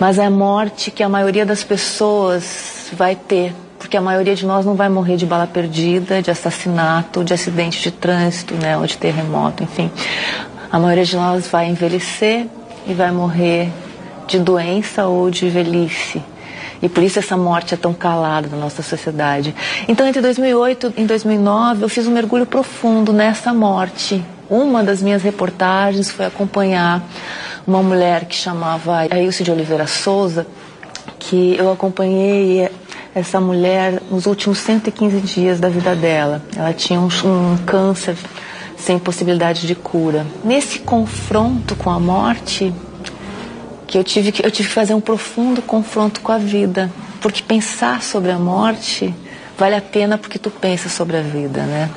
Mas 0.00 0.18
é 0.18 0.24
a 0.24 0.30
morte 0.30 0.90
que 0.90 1.02
a 1.02 1.08
maioria 1.08 1.44
das 1.44 1.62
pessoas 1.62 2.90
vai 2.92 3.14
ter, 3.14 3.54
porque 3.78 3.96
a 3.96 4.00
maioria 4.00 4.34
de 4.34 4.46
nós 4.46 4.64
não 4.64 4.74
vai 4.74 4.88
morrer 4.88 5.16
de 5.16 5.26
bala 5.26 5.46
perdida, 5.46 6.22
de 6.22 6.30
assassinato, 6.30 7.22
de 7.22 7.34
acidente 7.34 7.82
de 7.82 7.90
trânsito, 7.90 8.54
né, 8.54 8.78
ou 8.78 8.86
de 8.86 8.96
terremoto, 8.96 9.62
enfim. 9.62 9.90
A 10.72 10.78
maioria 10.78 11.04
de 11.04 11.16
nós 11.16 11.46
vai 11.46 11.68
envelhecer 11.68 12.46
e 12.86 12.94
vai 12.94 13.10
morrer 13.10 13.70
de 14.26 14.38
doença 14.38 15.06
ou 15.06 15.30
de 15.30 15.48
velhice. 15.48 16.22
E 16.84 16.88
por 16.90 17.02
isso 17.02 17.18
essa 17.18 17.34
morte 17.34 17.72
é 17.72 17.78
tão 17.78 17.94
calada 17.94 18.46
na 18.46 18.58
nossa 18.58 18.82
sociedade. 18.82 19.54
Então, 19.88 20.06
entre 20.06 20.20
2008 20.20 20.92
e 20.98 21.04
2009, 21.04 21.82
eu 21.82 21.88
fiz 21.88 22.06
um 22.06 22.10
mergulho 22.10 22.44
profundo 22.44 23.10
nessa 23.10 23.54
morte. 23.54 24.22
Uma 24.50 24.84
das 24.84 25.00
minhas 25.00 25.22
reportagens 25.22 26.10
foi 26.10 26.26
acompanhar 26.26 27.02
uma 27.66 27.82
mulher 27.82 28.26
que 28.26 28.34
chamava 28.36 28.98
Ailce 29.10 29.42
de 29.42 29.50
Oliveira 29.50 29.86
Souza, 29.86 30.46
que 31.18 31.56
eu 31.58 31.72
acompanhei 31.72 32.68
essa 33.14 33.40
mulher 33.40 34.02
nos 34.10 34.26
últimos 34.26 34.58
115 34.58 35.20
dias 35.20 35.58
da 35.58 35.70
vida 35.70 35.96
dela. 35.96 36.42
Ela 36.54 36.74
tinha 36.74 37.00
um, 37.00 37.06
um 37.06 37.56
câncer 37.64 38.14
sem 38.76 38.98
possibilidade 38.98 39.66
de 39.66 39.74
cura. 39.74 40.26
Nesse 40.44 40.80
confronto 40.80 41.74
com 41.76 41.88
a 41.88 41.98
morte, 41.98 42.74
que 43.94 43.98
eu 43.98 44.02
tive 44.02 44.32
que 44.32 44.44
eu 44.44 44.50
tive 44.50 44.68
que 44.68 44.74
fazer 44.74 44.92
um 44.92 45.00
profundo 45.00 45.62
confronto 45.62 46.20
com 46.20 46.32
a 46.32 46.38
vida, 46.38 46.90
porque 47.20 47.40
pensar 47.40 48.02
sobre 48.02 48.32
a 48.32 48.38
morte 48.40 49.14
vale 49.56 49.76
a 49.76 49.80
pena 49.80 50.18
porque 50.18 50.36
tu 50.36 50.50
pensa 50.50 50.88
sobre 50.88 51.16
a 51.16 51.20
vida, 51.20 51.62
né? 51.62 51.88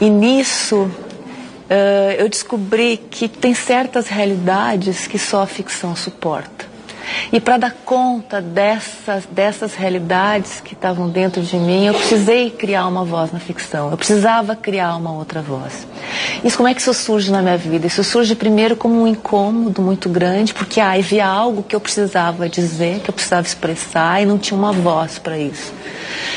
E 0.00 0.10
nisso 0.10 0.78
uh, 0.82 2.12
eu 2.18 2.28
descobri 2.28 2.96
que 2.96 3.28
tem 3.28 3.54
certas 3.54 4.08
realidades 4.08 5.06
que 5.06 5.16
só 5.16 5.42
a 5.42 5.46
ficção 5.46 5.94
suporta. 5.94 6.71
E 7.32 7.40
para 7.40 7.56
dar 7.56 7.72
conta 7.84 8.40
dessas, 8.40 9.24
dessas 9.26 9.74
realidades 9.74 10.60
que 10.60 10.74
estavam 10.74 11.08
dentro 11.08 11.42
de 11.42 11.56
mim, 11.56 11.86
eu 11.86 11.94
precisei 11.94 12.50
criar 12.50 12.86
uma 12.86 13.04
voz 13.04 13.32
na 13.32 13.38
ficção. 13.38 13.90
Eu 13.90 13.96
precisava 13.96 14.54
criar 14.54 14.96
uma 14.96 15.12
outra 15.12 15.40
voz. 15.40 15.86
Isso 16.44 16.56
como 16.56 16.68
é 16.68 16.74
que 16.74 16.80
isso 16.80 16.92
surge 16.94 17.30
na 17.30 17.42
minha 17.42 17.56
vida? 17.56 17.86
Isso 17.86 18.04
surge 18.04 18.34
primeiro 18.34 18.76
como 18.76 19.02
um 19.02 19.06
incômodo 19.06 19.80
muito 19.80 20.08
grande, 20.08 20.54
porque 20.54 20.80
ah, 20.80 20.92
havia 20.92 21.26
algo 21.26 21.62
que 21.62 21.74
eu 21.74 21.80
precisava 21.80 22.48
dizer, 22.48 23.00
que 23.00 23.10
eu 23.10 23.14
precisava 23.14 23.46
expressar 23.46 24.22
e 24.22 24.26
não 24.26 24.38
tinha 24.38 24.58
uma 24.58 24.72
voz 24.72 25.18
para 25.18 25.38
isso. 25.38 25.72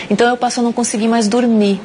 Então 0.09 0.27
eu 0.27 0.37
passo 0.37 0.59
a 0.59 0.63
não 0.63 0.71
conseguir 0.71 1.07
mais 1.07 1.27
dormir 1.27 1.81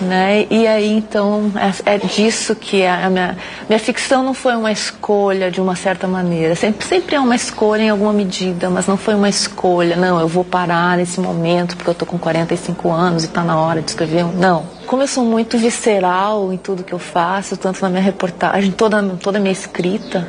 né? 0.00 0.46
E 0.50 0.66
aí 0.66 0.92
então 0.92 1.50
é, 1.56 1.94
é, 1.94 1.98
disso 1.98 2.54
que 2.54 2.82
é 2.82 2.90
a 2.90 3.08
minha, 3.08 3.36
minha 3.68 3.78
ficção 3.78 4.22
não 4.22 4.34
foi 4.34 4.54
uma 4.54 4.70
escolha 4.70 5.50
de 5.50 5.60
uma 5.60 5.74
certa 5.74 6.06
maneira. 6.06 6.54
Sempre, 6.54 6.86
sempre 6.86 7.16
é 7.16 7.20
uma 7.20 7.34
escolha 7.34 7.82
em 7.82 7.90
alguma 7.90 8.12
medida, 8.12 8.68
mas 8.68 8.86
não 8.86 8.96
foi 8.96 9.14
uma 9.14 9.28
escolha. 9.28 9.96
Não, 9.96 10.20
eu 10.20 10.28
vou 10.28 10.44
parar 10.44 10.96
nesse 10.96 11.20
momento 11.20 11.76
porque 11.76 11.90
eu 11.90 11.94
tô 11.94 12.06
com 12.06 12.18
45 12.18 12.90
anos 12.90 13.24
e 13.24 13.26
está 13.26 13.42
na 13.42 13.58
hora 13.58 13.80
de 13.80 13.90
escrever. 13.90 14.24
Não. 14.24 14.64
Como 14.86 15.02
eu 15.02 15.08
sou 15.08 15.24
muito 15.24 15.58
visceral 15.58 16.52
em 16.52 16.56
tudo 16.56 16.84
que 16.84 16.92
eu 16.92 16.98
faço, 16.98 17.56
tanto 17.56 17.82
na 17.82 17.88
minha 17.88 18.02
reportagem, 18.02 18.70
toda 18.70 19.02
toda 19.20 19.38
a 19.38 19.40
minha 19.40 19.52
escrita, 19.52 20.26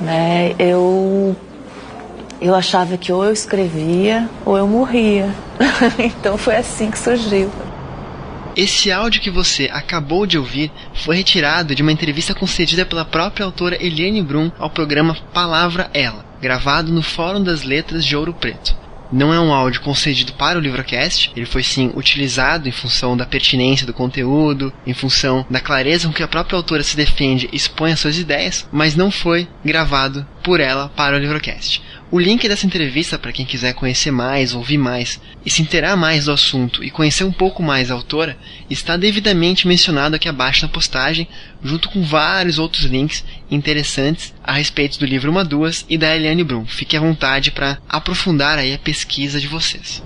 né? 0.00 0.54
Eu 0.58 1.36
eu 2.40 2.54
achava 2.54 2.96
que 2.96 3.12
ou 3.12 3.24
eu 3.24 3.32
escrevia 3.32 4.28
ou 4.44 4.56
eu 4.56 4.66
morria. 4.66 5.28
então 5.98 6.36
foi 6.36 6.56
assim 6.56 6.90
que 6.90 6.98
surgiu. 6.98 7.50
Esse 8.56 8.92
áudio 8.92 9.20
que 9.20 9.30
você 9.30 9.68
acabou 9.72 10.26
de 10.26 10.38
ouvir 10.38 10.70
foi 10.94 11.16
retirado 11.16 11.74
de 11.74 11.82
uma 11.82 11.90
entrevista 11.90 12.32
concedida 12.32 12.86
pela 12.86 13.04
própria 13.04 13.44
autora 13.44 13.76
Eliane 13.84 14.22
Brum 14.22 14.50
ao 14.58 14.70
programa 14.70 15.16
Palavra 15.32 15.90
Ela, 15.92 16.24
gravado 16.40 16.92
no 16.92 17.02
Fórum 17.02 17.42
das 17.42 17.64
Letras 17.64 18.04
de 18.04 18.16
Ouro 18.16 18.32
Preto. 18.32 18.76
Não 19.12 19.34
é 19.34 19.40
um 19.40 19.52
áudio 19.52 19.80
concedido 19.80 20.32
para 20.34 20.58
o 20.58 20.60
Livrocast, 20.60 21.32
ele 21.36 21.46
foi 21.46 21.64
sim 21.64 21.90
utilizado 21.96 22.68
em 22.68 22.72
função 22.72 23.16
da 23.16 23.26
pertinência 23.26 23.86
do 23.86 23.92
conteúdo, 23.92 24.72
em 24.86 24.94
função 24.94 25.44
da 25.50 25.60
clareza 25.60 26.06
com 26.06 26.14
que 26.14 26.22
a 26.22 26.28
própria 26.28 26.56
autora 26.56 26.82
se 26.82 26.96
defende 26.96 27.48
e 27.52 27.56
expõe 27.56 27.92
as 27.92 28.00
suas 28.00 28.18
ideias, 28.18 28.68
mas 28.72 28.94
não 28.94 29.10
foi 29.10 29.48
gravado 29.64 30.26
por 30.44 30.60
ela 30.60 30.88
para 30.96 31.16
o 31.16 31.18
Livrocast. 31.18 31.82
O 32.14 32.20
link 32.20 32.46
dessa 32.46 32.64
entrevista 32.64 33.18
para 33.18 33.32
quem 33.32 33.44
quiser 33.44 33.74
conhecer 33.74 34.12
mais, 34.12 34.54
ouvir 34.54 34.78
mais 34.78 35.20
e 35.44 35.50
se 35.50 35.62
inteirar 35.62 35.96
mais 35.96 36.26
do 36.26 36.30
assunto 36.30 36.84
e 36.84 36.88
conhecer 36.88 37.24
um 37.24 37.32
pouco 37.32 37.60
mais 37.60 37.90
a 37.90 37.94
autora 37.94 38.38
está 38.70 38.96
devidamente 38.96 39.66
mencionado 39.66 40.14
aqui 40.14 40.28
abaixo 40.28 40.64
na 40.64 40.72
postagem, 40.72 41.26
junto 41.60 41.88
com 41.88 42.04
vários 42.04 42.56
outros 42.56 42.84
links 42.84 43.24
interessantes 43.50 44.32
a 44.44 44.52
respeito 44.52 44.96
do 44.96 45.04
livro 45.04 45.28
Uma 45.28 45.44
Duas 45.44 45.84
e 45.88 45.98
da 45.98 46.14
Eliane 46.14 46.44
Brum. 46.44 46.64
Fique 46.64 46.96
à 46.96 47.00
vontade 47.00 47.50
para 47.50 47.78
aprofundar 47.88 48.58
aí 48.58 48.72
a 48.72 48.78
pesquisa 48.78 49.40
de 49.40 49.48
vocês. 49.48 50.00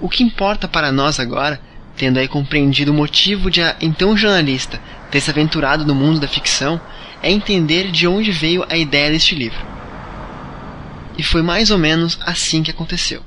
O 0.00 0.08
que 0.08 0.24
importa 0.24 0.66
para 0.66 0.90
nós 0.90 1.20
agora 1.20 1.60
tendo 1.96 2.18
aí 2.18 2.26
compreendido 2.26 2.90
o 2.90 2.94
motivo 2.94 3.48
de 3.48 3.62
a 3.62 3.76
então 3.80 4.16
jornalista 4.16 4.80
ter 5.08 5.20
se 5.20 5.30
aventurado 5.30 5.86
no 5.86 5.94
mundo 5.94 6.18
da 6.18 6.26
ficção, 6.26 6.80
é 7.22 7.30
entender 7.30 7.92
de 7.92 8.08
onde 8.08 8.32
veio 8.32 8.66
a 8.68 8.76
ideia 8.76 9.12
deste 9.12 9.32
livro. 9.36 9.75
E 11.18 11.22
foi 11.22 11.42
mais 11.42 11.70
ou 11.70 11.78
menos 11.78 12.18
assim 12.22 12.62
que 12.62 12.70
aconteceu. 12.70 13.22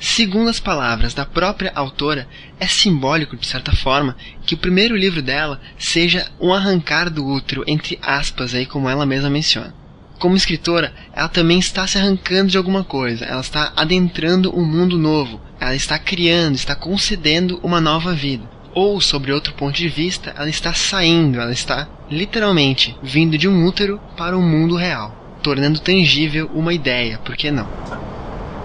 Segundo 0.00 0.48
as 0.48 0.60
palavras 0.60 1.14
da 1.14 1.24
própria 1.24 1.72
autora, 1.74 2.28
é 2.58 2.66
simbólico, 2.66 3.36
de 3.36 3.46
certa 3.46 3.74
forma, 3.74 4.16
que 4.44 4.54
o 4.54 4.58
primeiro 4.58 4.96
livro 4.96 5.22
dela 5.22 5.60
seja 5.78 6.30
um 6.40 6.52
arrancar 6.52 7.10
do 7.10 7.26
útero, 7.26 7.64
entre 7.66 7.98
aspas, 8.02 8.54
aí 8.54 8.66
como 8.66 8.88
ela 8.88 9.06
mesma 9.06 9.30
menciona. 9.30 9.74
Como 10.18 10.36
escritora, 10.36 10.94
ela 11.12 11.28
também 11.28 11.58
está 11.58 11.86
se 11.86 11.98
arrancando 11.98 12.50
de 12.50 12.56
alguma 12.56 12.82
coisa, 12.82 13.24
ela 13.24 13.40
está 13.40 13.72
adentrando 13.76 14.56
um 14.58 14.64
mundo 14.64 14.96
novo, 14.96 15.40
ela 15.60 15.74
está 15.74 15.98
criando, 15.98 16.54
está 16.54 16.74
concedendo 16.74 17.60
uma 17.62 17.80
nova 17.80 18.14
vida. 18.14 18.48
Ou, 18.74 19.00
sobre 19.00 19.32
outro 19.32 19.54
ponto 19.54 19.76
de 19.76 19.88
vista, 19.88 20.34
ela 20.36 20.48
está 20.48 20.72
saindo, 20.72 21.40
ela 21.40 21.52
está 21.52 21.88
literalmente 22.10 22.96
vindo 23.02 23.36
de 23.36 23.48
um 23.48 23.66
útero 23.66 24.00
para 24.16 24.36
o 24.36 24.42
mundo 24.42 24.76
real, 24.76 25.25
tornando 25.42 25.80
tangível 25.80 26.50
uma 26.54 26.72
ideia, 26.72 27.18
por 27.18 27.36
que 27.36 27.50
não? 27.50 27.68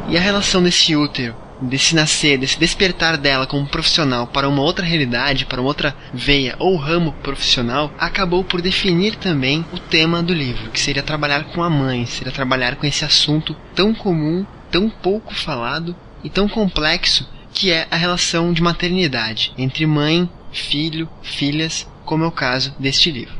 E 0.10 0.18
a 0.18 0.22
relação 0.22 0.62
desse 0.62 0.96
útero, 0.96 1.36
desse 1.62 1.96
nascer, 1.96 2.38
desse 2.38 2.60
despertar 2.60 3.18
dela 3.18 3.46
como 3.46 3.68
profissional 3.68 4.26
para 4.26 4.50
uma 4.50 4.62
outra 4.62 4.86
realidade, 4.86 5.46
para 5.46 5.62
uma 5.62 5.68
outra 5.68 5.96
veia 6.14 6.56
ou 6.58 6.76
ramo 6.76 7.14
profissional, 7.24 7.94
acabou 8.00 8.44
por 8.44 8.62
definir 8.62 9.16
também 9.16 9.64
o 9.72 9.78
tema 9.78 10.24
do 10.24 10.34
livro, 10.34 10.72
que 10.72 10.80
seria 10.80 11.04
trabalhar 11.04 11.46
com 11.46 11.62
a 11.62 11.70
mãe, 11.70 12.06
seria 12.06 12.34
trabalhar 12.34 12.76
com 12.76 12.86
esse 12.86 13.06
assunto 13.06 13.56
tão 13.76 13.94
comum, 13.94 14.46
tão 14.72 14.90
pouco 14.90 15.34
falado 15.36 15.96
e 16.24 16.30
tão 16.30 16.50
complexo 16.50 17.28
que 17.54 17.72
é 17.72 17.88
a 17.92 17.96
relação 17.96 18.54
de 18.54 18.62
maternidade 18.62 19.54
entre 19.58 19.86
mãe, 19.86 20.30
filho, 20.52 21.08
filhas, 21.22 21.88
como 22.06 22.24
é 22.24 22.28
o 22.28 22.32
caso 22.32 22.74
deste 22.80 23.12
livro. 23.12 23.34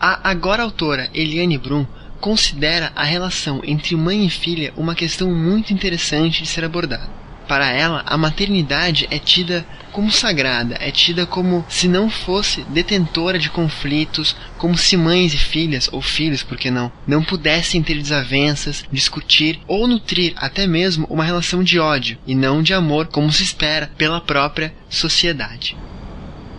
A 0.00 0.28
agora 0.28 0.62
autora 0.62 1.08
Eliane 1.14 1.58
Brum 1.58 1.86
considera 2.26 2.90
a 2.96 3.04
relação 3.04 3.62
entre 3.64 3.94
mãe 3.94 4.26
e 4.26 4.28
filha 4.28 4.72
uma 4.76 4.96
questão 4.96 5.32
muito 5.32 5.72
interessante 5.72 6.42
de 6.42 6.48
ser 6.48 6.64
abordada. 6.64 7.08
Para 7.46 7.70
ela, 7.70 8.02
a 8.04 8.18
maternidade 8.18 9.06
é 9.12 9.18
tida 9.20 9.64
como 9.92 10.10
sagrada, 10.10 10.76
é 10.80 10.90
tida 10.90 11.24
como 11.24 11.64
se 11.68 11.86
não 11.86 12.10
fosse 12.10 12.62
detentora 12.62 13.38
de 13.38 13.48
conflitos, 13.48 14.34
como 14.58 14.76
se 14.76 14.96
mães 14.96 15.34
e 15.34 15.38
filhas, 15.38 15.88
ou 15.92 16.02
filhos, 16.02 16.42
por 16.42 16.58
que 16.58 16.68
não, 16.68 16.90
não 17.06 17.22
pudessem 17.22 17.80
ter 17.80 17.94
desavenças, 17.94 18.84
discutir 18.90 19.60
ou 19.68 19.86
nutrir 19.86 20.32
até 20.34 20.66
mesmo 20.66 21.06
uma 21.08 21.22
relação 21.22 21.62
de 21.62 21.78
ódio 21.78 22.18
e 22.26 22.34
não 22.34 22.60
de 22.60 22.74
amor, 22.74 23.06
como 23.06 23.30
se 23.30 23.44
espera 23.44 23.88
pela 23.96 24.20
própria 24.20 24.74
sociedade. 24.88 25.76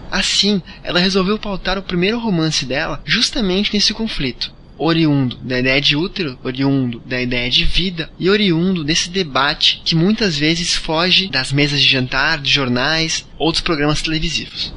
Assim, 0.10 0.62
ela 0.82 1.02
resolveu 1.02 1.38
pautar 1.38 1.78
o 1.78 1.84
primeiro 1.84 2.18
romance 2.18 2.66
dela 2.66 3.02
justamente 3.06 3.74
nesse 3.74 3.94
conflito 3.94 4.56
oriundo 4.78 5.38
da 5.38 5.60
ideia 5.60 5.82
de 5.82 5.96
útero, 5.96 6.38
oriundo 6.44 7.02
da 7.06 7.22
ideia 7.22 7.50
de 7.50 7.66
vida 7.66 8.10
e 8.20 8.30
oriundo 8.30 8.84
desse 8.84 9.10
debate 9.10 9.82
que 9.84 9.96
muitas 9.96 10.38
vezes 10.38 10.76
foge 10.76 11.30
das 11.30 11.52
mesas 11.52 11.82
de 11.82 11.88
jantar, 11.88 12.40
de 12.40 12.52
jornais 12.52 13.28
ou 13.38 13.52
dos 13.52 13.62
programas 13.62 14.02
televisivos. 14.02 14.74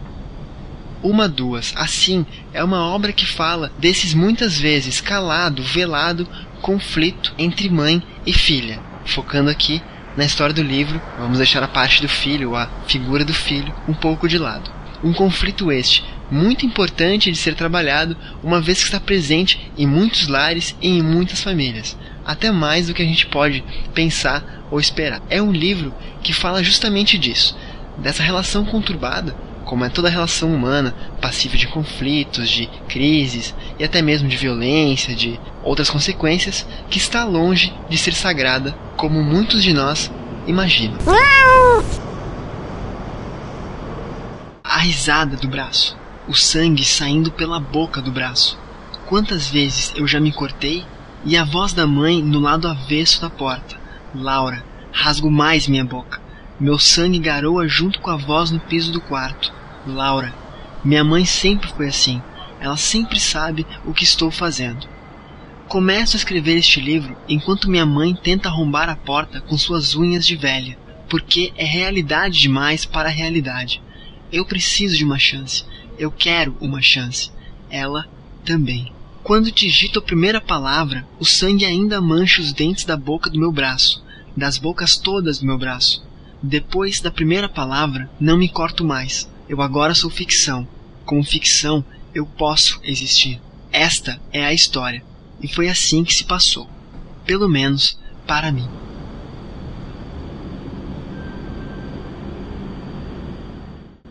Uma 1.02 1.28
Duas, 1.28 1.72
assim, 1.76 2.26
é 2.52 2.62
uma 2.62 2.86
obra 2.86 3.12
que 3.12 3.24
fala 3.24 3.72
desses 3.78 4.12
muitas 4.12 4.58
vezes 4.58 5.00
calado, 5.00 5.62
velado 5.62 6.28
conflito 6.60 7.32
entre 7.38 7.70
mãe 7.70 8.02
e 8.26 8.32
filha, 8.32 8.80
focando 9.06 9.48
aqui 9.48 9.82
na 10.16 10.24
história 10.24 10.54
do 10.54 10.62
livro, 10.62 11.00
vamos 11.18 11.38
deixar 11.38 11.62
a 11.62 11.68
parte 11.68 12.02
do 12.02 12.08
filho, 12.08 12.54
a 12.54 12.68
figura 12.86 13.24
do 13.24 13.32
filho, 13.32 13.72
um 13.88 13.94
pouco 13.94 14.28
de 14.28 14.36
lado. 14.36 14.70
Um 15.02 15.14
conflito 15.14 15.72
este 15.72 16.04
muito 16.30 16.64
importante 16.64 17.30
de 17.30 17.36
ser 17.36 17.54
trabalhado, 17.54 18.16
uma 18.42 18.60
vez 18.60 18.78
que 18.78 18.84
está 18.84 19.00
presente 19.00 19.70
em 19.76 19.86
muitos 19.86 20.28
lares 20.28 20.76
e 20.80 20.88
em 20.88 21.02
muitas 21.02 21.40
famílias, 21.42 21.96
até 22.24 22.50
mais 22.50 22.86
do 22.86 22.94
que 22.94 23.02
a 23.02 23.06
gente 23.06 23.26
pode 23.26 23.64
pensar 23.92 24.66
ou 24.70 24.78
esperar. 24.78 25.20
É 25.28 25.42
um 25.42 25.52
livro 25.52 25.92
que 26.22 26.32
fala 26.32 26.62
justamente 26.62 27.18
disso, 27.18 27.56
dessa 27.98 28.22
relação 28.22 28.64
conturbada, 28.64 29.34
como 29.64 29.84
é 29.84 29.88
toda 29.88 30.08
a 30.08 30.10
relação 30.10 30.52
humana, 30.52 30.94
passível 31.20 31.58
de 31.58 31.68
conflitos, 31.68 32.48
de 32.48 32.66
crises 32.88 33.54
e 33.78 33.84
até 33.84 34.02
mesmo 34.02 34.28
de 34.28 34.36
violência, 34.36 35.14
de 35.14 35.38
outras 35.62 35.90
consequências, 35.90 36.66
que 36.88 36.98
está 36.98 37.24
longe 37.24 37.72
de 37.88 37.98
ser 37.98 38.14
sagrada 38.14 38.72
como 38.96 39.22
muitos 39.22 39.62
de 39.62 39.72
nós 39.72 40.10
imaginam. 40.46 40.98
A 44.64 44.78
risada 44.78 45.36
do 45.36 45.48
braço 45.48 45.99
o 46.30 46.34
sangue 46.34 46.84
saindo 46.84 47.32
pela 47.32 47.58
boca 47.58 48.00
do 48.00 48.12
braço. 48.12 48.56
Quantas 49.08 49.50
vezes 49.50 49.92
eu 49.96 50.06
já 50.06 50.20
me 50.20 50.30
cortei? 50.30 50.84
E 51.24 51.36
a 51.36 51.42
voz 51.42 51.72
da 51.72 51.88
mãe 51.88 52.22
no 52.22 52.38
lado 52.38 52.68
avesso 52.68 53.20
da 53.20 53.28
porta. 53.28 53.76
Laura, 54.14 54.64
rasgo 54.92 55.28
mais 55.28 55.66
minha 55.66 55.84
boca. 55.84 56.20
Meu 56.60 56.78
sangue 56.78 57.18
garoa 57.18 57.66
junto 57.66 58.00
com 58.00 58.10
a 58.10 58.16
voz 58.16 58.52
no 58.52 58.60
piso 58.60 58.92
do 58.92 59.00
quarto. 59.00 59.52
Laura, 59.84 60.32
minha 60.84 61.02
mãe 61.02 61.24
sempre 61.24 61.68
foi 61.72 61.88
assim. 61.88 62.22
Ela 62.60 62.76
sempre 62.76 63.18
sabe 63.18 63.66
o 63.84 63.92
que 63.92 64.04
estou 64.04 64.30
fazendo. 64.30 64.86
Começo 65.66 66.16
a 66.16 66.18
escrever 66.18 66.58
este 66.58 66.80
livro 66.80 67.16
enquanto 67.28 67.68
minha 67.68 67.84
mãe 67.84 68.14
tenta 68.14 68.48
arrombar 68.48 68.88
a 68.88 68.94
porta 68.94 69.40
com 69.40 69.58
suas 69.58 69.96
unhas 69.96 70.24
de 70.24 70.36
velha, 70.36 70.78
porque 71.08 71.52
é 71.56 71.64
realidade 71.64 72.38
demais 72.38 72.84
para 72.84 73.08
a 73.08 73.12
realidade. 73.12 73.82
Eu 74.32 74.44
preciso 74.44 74.96
de 74.96 75.04
uma 75.04 75.18
chance. 75.18 75.64
Eu 76.00 76.10
quero 76.10 76.56
uma 76.62 76.80
chance. 76.80 77.30
Ela 77.68 78.08
também. 78.42 78.90
Quando 79.22 79.52
digito 79.52 79.98
a 79.98 80.02
primeira 80.02 80.40
palavra, 80.40 81.06
o 81.18 81.26
sangue 81.26 81.66
ainda 81.66 82.00
mancha 82.00 82.40
os 82.40 82.54
dentes 82.54 82.86
da 82.86 82.96
boca 82.96 83.28
do 83.28 83.38
meu 83.38 83.52
braço, 83.52 84.02
das 84.34 84.56
bocas 84.56 84.96
todas 84.96 85.40
do 85.40 85.46
meu 85.46 85.58
braço. 85.58 86.02
Depois 86.42 87.02
da 87.02 87.10
primeira 87.10 87.50
palavra, 87.50 88.10
não 88.18 88.38
me 88.38 88.48
corto 88.48 88.82
mais. 88.82 89.30
Eu 89.46 89.60
agora 89.60 89.94
sou 89.94 90.08
ficção. 90.08 90.66
Como 91.04 91.22
ficção, 91.22 91.84
eu 92.14 92.24
posso 92.24 92.80
existir. 92.82 93.38
Esta 93.70 94.18
é 94.32 94.46
a 94.46 94.54
história. 94.54 95.04
E 95.42 95.48
foi 95.48 95.68
assim 95.68 96.02
que 96.02 96.14
se 96.14 96.24
passou. 96.24 96.66
Pelo 97.26 97.46
menos 97.46 97.98
para 98.26 98.50
mim. 98.50 98.66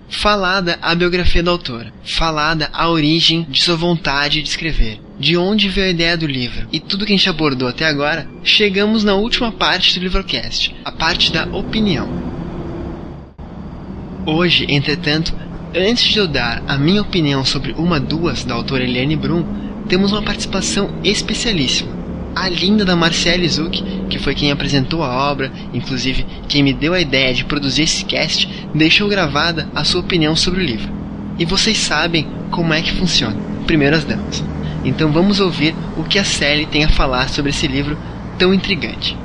Falada 0.10 0.80
a 0.82 0.96
biografia 0.96 1.44
da 1.44 1.52
autora, 1.52 1.94
falada 2.04 2.70
a 2.74 2.90
origem 2.90 3.46
de 3.48 3.62
sua 3.62 3.76
vontade 3.76 4.42
de 4.42 4.50
escrever, 4.50 5.00
de 5.20 5.38
onde 5.38 5.70
veio 5.70 5.88
a 5.88 5.92
ideia 5.92 6.18
do 6.18 6.26
livro 6.26 6.68
e 6.74 6.80
tudo 6.80 7.06
que 7.06 7.14
a 7.14 7.16
gente 7.16 7.30
abordou 7.30 7.68
até 7.68 7.86
agora, 7.86 8.28
chegamos 8.44 9.04
na 9.04 9.14
última 9.14 9.52
parte 9.52 9.98
do 9.98 10.04
Livrocast, 10.04 10.76
a 10.84 10.92
parte 10.92 11.32
da 11.32 11.46
opinião. 11.46 12.10
Hoje, 14.26 14.66
entretanto, 14.68 15.34
antes 15.76 16.04
de 16.06 16.18
eu 16.18 16.28
dar 16.28 16.64
a 16.68 16.78
minha 16.78 17.02
opinião 17.02 17.46
sobre 17.46 17.74
uma 17.74 18.00
duas 18.00 18.44
da 18.44 18.56
autora 18.56 18.84
Eliane 18.84 19.16
Brum, 19.16 19.46
temos 19.88 20.12
uma 20.12 20.24
participação 20.24 21.00
especialíssima 21.04 21.99
a 22.40 22.48
linda 22.48 22.86
da 22.86 22.96
Marcelle 22.96 23.50
Zuck, 23.50 23.84
que 24.10 24.18
foi 24.18 24.34
quem 24.34 24.50
apresentou 24.50 25.04
a 25.04 25.30
obra, 25.30 25.52
inclusive 25.74 26.26
quem 26.48 26.64
me 26.64 26.72
deu 26.72 26.94
a 26.94 27.02
ideia 27.02 27.34
de 27.34 27.44
produzir 27.44 27.84
esse 27.84 28.06
cast, 28.06 28.48
deixou 28.74 29.10
gravada 29.10 29.68
a 29.76 29.84
sua 29.84 30.00
opinião 30.00 30.38
sobre 30.38 30.62
o 30.62 30.66
livro. 30.66 30.90
E 31.38 31.44
vocês 31.44 31.78
sabem 31.78 32.28
como 32.50 32.74
é 32.74 32.82
que 32.82 32.96
funciona. 32.96 33.36
Primeiro 33.68 33.98
as 33.98 34.06
damas. 34.06 34.42
Então 34.86 35.12
vamos 35.12 35.42
ouvir 35.42 35.76
o 35.98 36.04
que 36.04 36.18
a 36.18 36.24
Sally 36.24 36.66
tem 36.66 36.86
a 36.86 36.90
falar 36.90 37.28
sobre 37.28 37.50
esse 37.50 37.68
livro 37.68 37.98
tão 38.38 38.54
intrigante. 38.54 39.18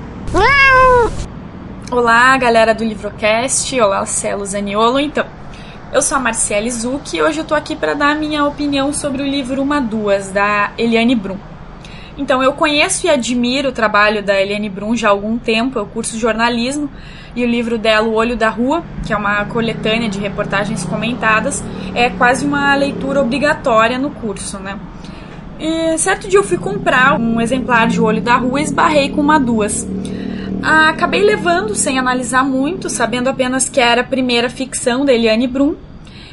Olá, 1.92 2.36
galera 2.36 2.74
do 2.74 2.82
Livrocast. 2.82 3.80
Olá, 3.80 4.04
Celo 4.06 4.44
Zaniolo. 4.44 4.98
Então, 4.98 5.24
eu 5.92 6.02
sou 6.02 6.16
a 6.16 6.20
Marcele 6.20 6.68
Zuc 6.68 7.14
e 7.14 7.22
hoje 7.22 7.38
eu 7.38 7.44
tô 7.44 7.54
aqui 7.54 7.76
para 7.76 7.94
dar 7.94 8.10
a 8.10 8.14
minha 8.16 8.44
opinião 8.44 8.92
sobre 8.92 9.22
o 9.22 9.26
livro 9.26 9.62
Uma 9.62 9.80
Duas, 9.80 10.32
da 10.32 10.72
Eliane 10.76 11.14
Brum. 11.14 11.53
Então, 12.16 12.42
eu 12.42 12.52
conheço 12.52 13.06
e 13.06 13.10
admiro 13.10 13.70
o 13.70 13.72
trabalho 13.72 14.22
da 14.22 14.40
Eliane 14.40 14.68
Brum 14.68 14.94
já 14.94 15.08
há 15.08 15.10
algum 15.10 15.36
tempo, 15.36 15.78
eu 15.78 15.86
curso 15.86 16.18
jornalismo, 16.18 16.88
e 17.34 17.44
o 17.44 17.48
livro 17.48 17.76
dela, 17.76 18.06
O 18.06 18.14
Olho 18.14 18.36
da 18.36 18.48
Rua, 18.48 18.84
que 19.04 19.12
é 19.12 19.16
uma 19.16 19.44
coletânea 19.46 20.08
de 20.08 20.20
reportagens 20.20 20.84
comentadas, 20.84 21.64
é 21.94 22.08
quase 22.10 22.46
uma 22.46 22.74
leitura 22.76 23.20
obrigatória 23.20 23.98
no 23.98 24.10
curso, 24.10 24.58
né? 24.58 24.78
E 25.58 25.98
certo 25.98 26.28
dia 26.28 26.38
eu 26.38 26.44
fui 26.44 26.58
comprar 26.58 27.18
um 27.18 27.40
exemplar 27.40 27.88
de 27.88 28.00
O 28.00 28.04
Olho 28.04 28.20
da 28.20 28.36
Rua 28.36 28.60
e 28.60 28.64
esbarrei 28.64 29.08
com 29.08 29.20
uma 29.20 29.38
duas. 29.38 29.86
Acabei 30.62 31.22
levando 31.22 31.74
sem 31.74 31.98
analisar 31.98 32.44
muito, 32.44 32.88
sabendo 32.88 33.28
apenas 33.28 33.68
que 33.68 33.80
era 33.80 34.00
a 34.00 34.04
primeira 34.04 34.48
ficção 34.48 35.04
da 35.04 35.12
Eliane 35.12 35.46
Brum, 35.46 35.74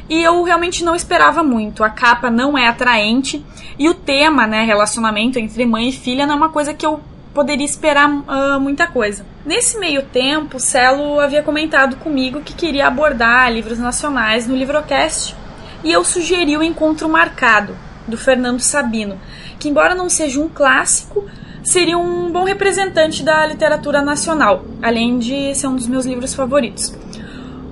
e 0.08 0.22
eu 0.22 0.42
realmente 0.42 0.84
não 0.84 0.94
esperava 0.94 1.42
muito. 1.42 1.84
A 1.84 1.90
capa 1.90 2.30
não 2.30 2.56
é 2.56 2.66
atraente 2.66 3.44
e 3.78 3.88
o 3.88 3.94
tema, 3.94 4.46
né, 4.46 4.64
relacionamento 4.64 5.38
entre 5.38 5.64
mãe 5.64 5.88
e 5.88 5.92
filha, 5.92 6.26
não 6.26 6.34
é 6.34 6.36
uma 6.36 6.48
coisa 6.48 6.74
que 6.74 6.84
eu 6.84 7.00
poderia 7.32 7.64
esperar 7.64 8.08
uh, 8.08 8.60
muita 8.60 8.86
coisa. 8.86 9.24
Nesse 9.44 9.78
meio 9.78 10.02
tempo, 10.02 10.60
Celo 10.60 11.18
havia 11.18 11.42
comentado 11.42 11.96
comigo 11.96 12.42
que 12.42 12.54
queria 12.54 12.86
abordar 12.86 13.50
livros 13.52 13.78
nacionais 13.78 14.46
no 14.46 14.56
Livrocast 14.56 15.34
e 15.82 15.90
eu 15.90 16.04
sugeri 16.04 16.56
o 16.56 16.62
Encontro 16.62 17.08
Marcado, 17.08 17.76
do 18.06 18.16
Fernando 18.16 18.60
Sabino, 18.60 19.18
que, 19.58 19.68
embora 19.68 19.94
não 19.94 20.08
seja 20.08 20.40
um 20.40 20.48
clássico, 20.48 21.24
seria 21.64 21.96
um 21.96 22.30
bom 22.30 22.44
representante 22.44 23.22
da 23.22 23.46
literatura 23.46 24.02
nacional, 24.02 24.64
além 24.82 25.18
de 25.18 25.54
ser 25.54 25.68
um 25.68 25.76
dos 25.76 25.86
meus 25.86 26.04
livros 26.04 26.34
favoritos. 26.34 26.94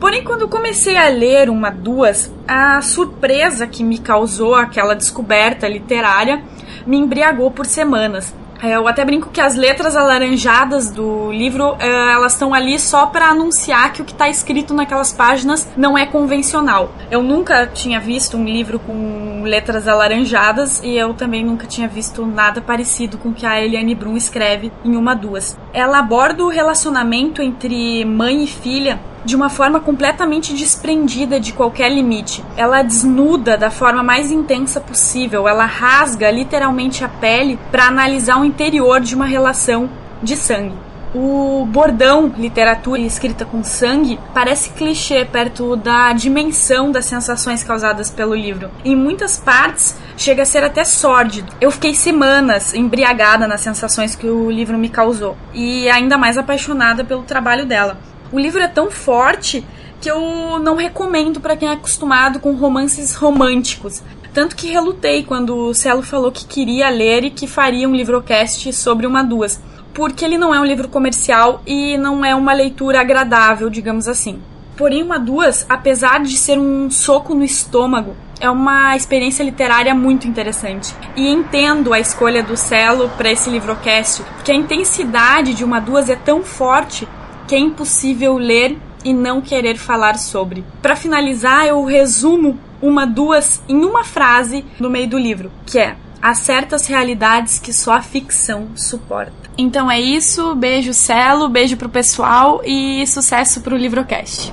Porém, 0.01 0.25
quando 0.25 0.49
comecei 0.49 0.97
a 0.97 1.09
ler 1.09 1.51
uma, 1.51 1.71
duas, 1.71 2.33
a 2.49 2.81
surpresa 2.81 3.67
que 3.67 3.85
me 3.85 3.99
causou 3.99 4.55
aquela 4.55 4.97
descoberta 4.97 5.69
literária 5.69 6.43
me 6.87 6.97
embriagou 6.97 7.51
por 7.51 7.67
semanas. 7.67 8.35
É, 8.63 8.77
eu 8.77 8.87
até 8.87 9.05
brinco 9.05 9.31
que 9.31 9.41
as 9.41 9.57
letras 9.57 9.97
alaranjadas 9.97 10.91
do 10.91 11.31
livro 11.33 11.77
é, 11.79 12.13
elas 12.13 12.33
estão 12.33 12.53
ali 12.53 12.79
só 12.79 13.07
para 13.07 13.27
anunciar 13.29 13.93
que 13.93 14.03
o 14.03 14.05
que 14.05 14.13
está 14.13 14.29
escrito 14.29 14.75
naquelas 14.75 15.13
páginas 15.13 15.69
não 15.77 15.97
é 15.97 16.05
convencional. 16.05 16.93
Eu 17.11 17.23
nunca 17.23 17.67
tinha 17.67 17.99
visto 17.99 18.37
um 18.37 18.45
livro 18.45 18.79
com 18.79 19.43
letras 19.45 19.89
alaranjadas 19.89 20.81
e 20.83 20.95
eu 20.97 21.15
também 21.15 21.45
nunca 21.45 21.67
tinha 21.67 21.89
visto 21.89 22.25
nada 22.27 22.61
parecido 22.61 23.17
com 23.17 23.31
o 23.31 23.35
que 23.35 23.47
a 23.47 23.63
Eliane 23.63 23.95
Brum 23.95 24.17
escreve 24.17 24.71
em 24.85 24.95
uma 24.95 25.15
duas. 25.15 25.59
Ela 25.73 25.99
aborda 25.99 26.45
o 26.45 26.49
relacionamento 26.49 27.41
entre 27.41 28.05
mãe 28.05 28.45
e 28.45 28.47
filha 28.47 29.01
de 29.25 29.37
uma 29.37 29.49
forma 29.49 29.81
completamente 29.81 30.55
desprendida 30.55 31.39
de 31.39 31.53
qualquer 31.53 31.91
limite. 31.91 32.45
Ela 32.57 32.83
desnuda 32.83 33.57
da 33.57 33.71
forma 33.71 34.03
mais 34.03 34.31
intensa 34.31 34.81
possível, 34.81 35.49
ela 35.49 35.65
rasga 35.65 36.31
literalmente 36.31 37.05
a 37.05 37.09
pele 37.09 37.59
para 37.71 37.87
analisar 37.87 38.41
o 38.41 38.45
interior 38.45 39.01
de 39.01 39.15
uma 39.15 39.27
relação 39.27 39.89
de 40.23 40.37
sangue. 40.37 40.91
O 41.13 41.67
bordão, 41.67 42.33
literatura 42.39 43.01
escrita 43.01 43.45
com 43.45 43.65
sangue, 43.65 44.21
parece 44.33 44.71
clichê 44.71 45.25
perto 45.25 45.75
da 45.75 46.13
dimensão 46.13 46.93
das 46.93 47.05
sensações 47.05 47.65
causadas 47.65 48.11
pelo 48.13 48.33
livro. 48.33 48.71
Em 48.85 48.95
muitas 48.95 49.37
partes, 49.37 49.97
chega 50.17 50.43
a 50.43 50.47
ser 50.47 50.63
até 50.63 50.85
sórdido. 50.85 51.53
Eu 51.61 51.73
fiquei 51.73 51.95
semanas 51.95 52.75
embriagada 52.75 53.49
nas 53.49 53.61
sensações 53.61 54.15
que 54.15 54.29
o 54.29 54.49
livro 54.53 54.79
me 54.79 54.89
causou 54.89 55.37
e 55.53 55.91
ainda 55.91 56.17
mais 56.17 56.39
apaixonada 56.39 57.05
pelo 57.05 57.25
trabalho 57.25 57.67
dela. 57.67 57.99
O 58.33 58.39
livro 58.39 58.63
é 58.63 58.69
tão 58.69 58.91
forte 58.91 59.65
que 60.01 60.11
eu 60.11 60.59
não 60.61 60.77
recomendo 60.77 61.41
para 61.41 61.57
quem 61.57 61.69
é 61.69 61.73
acostumado 61.73 62.39
com 62.39 62.55
romances 62.55 63.15
românticos. 63.15 64.03
Tanto 64.33 64.55
que 64.55 64.69
relutei 64.69 65.25
quando 65.25 65.57
o 65.57 65.75
Celo 65.75 66.03
falou 66.03 66.31
que 66.31 66.47
queria 66.47 66.89
ler 66.89 67.25
e 67.25 67.31
que 67.31 67.49
faria 67.49 67.89
um 67.89 67.95
livrocast 67.95 68.73
sobre 68.73 69.07
uma 69.07 69.23
duas. 69.23 69.61
Porque 69.93 70.25
ele 70.25 70.39
não 70.39 70.55
é 70.55 70.61
um 70.61 70.65
livro 70.65 70.89
comercial 70.89 71.61
e 71.67 71.99
não 71.99 72.25
é 72.25 72.35
uma 72.35 72.53
leitura 72.53 73.01
agradável, 73.01 73.69
digamos 73.69 74.07
assim. 74.07 74.41
Porém, 74.77 75.03
uma 75.03 75.19
duas, 75.19 75.67
apesar 75.69 76.23
de 76.23 76.37
ser 76.37 76.59
um 76.59 76.89
soco 76.89 77.35
no 77.35 77.45
estômago, 77.45 78.15
é 78.41 78.49
uma 78.49 78.97
experiência 78.97 79.43
literária 79.43 79.95
muito 79.95 80.27
interessante. 80.27 80.95
E 81.17 81.29
entendo 81.29 81.93
a 81.93 82.01
escolha 82.01 82.43
do 82.43 82.57
Celo 82.57 83.11
para 83.19 83.31
esse 83.31 83.51
livrocast, 83.51 84.23
porque 84.37 84.53
a 84.53 84.55
intensidade 84.55 85.53
de 85.53 85.65
uma 85.65 85.81
duas 85.81 86.09
é 86.09 86.17
tão 86.17 86.43
forte 86.43 87.07
que 87.51 87.57
é 87.57 87.59
impossível 87.59 88.39
ler 88.39 88.79
e 89.05 89.13
não 89.13 89.41
querer 89.41 89.77
falar 89.77 90.17
sobre. 90.17 90.65
Para 90.81 90.95
finalizar, 90.95 91.67
eu 91.67 91.83
resumo 91.85 92.57
uma, 92.81 93.05
duas 93.05 93.61
em 93.69 93.85
uma 93.85 94.05
frase 94.05 94.65
no 94.79 94.89
meio 94.89 95.09
do 95.09 95.19
livro, 95.19 95.51
que 95.67 95.77
é: 95.77 95.97
há 96.23 96.33
certas 96.33 96.87
realidades 96.87 97.59
que 97.59 97.73
só 97.73 97.95
a 97.95 98.03
ficção 98.03 98.69
suporta. 98.77 99.33
Então 99.59 99.91
é 99.91 100.01
isso, 100.01 100.55
beijo 100.55 100.95
Celo, 100.95 101.49
beijo 101.49 101.77
pro 101.77 101.89
pessoal 101.89 102.63
e 102.65 103.05
sucesso 103.09 103.63
pro 103.63 103.77
Livrocast. 103.77 104.53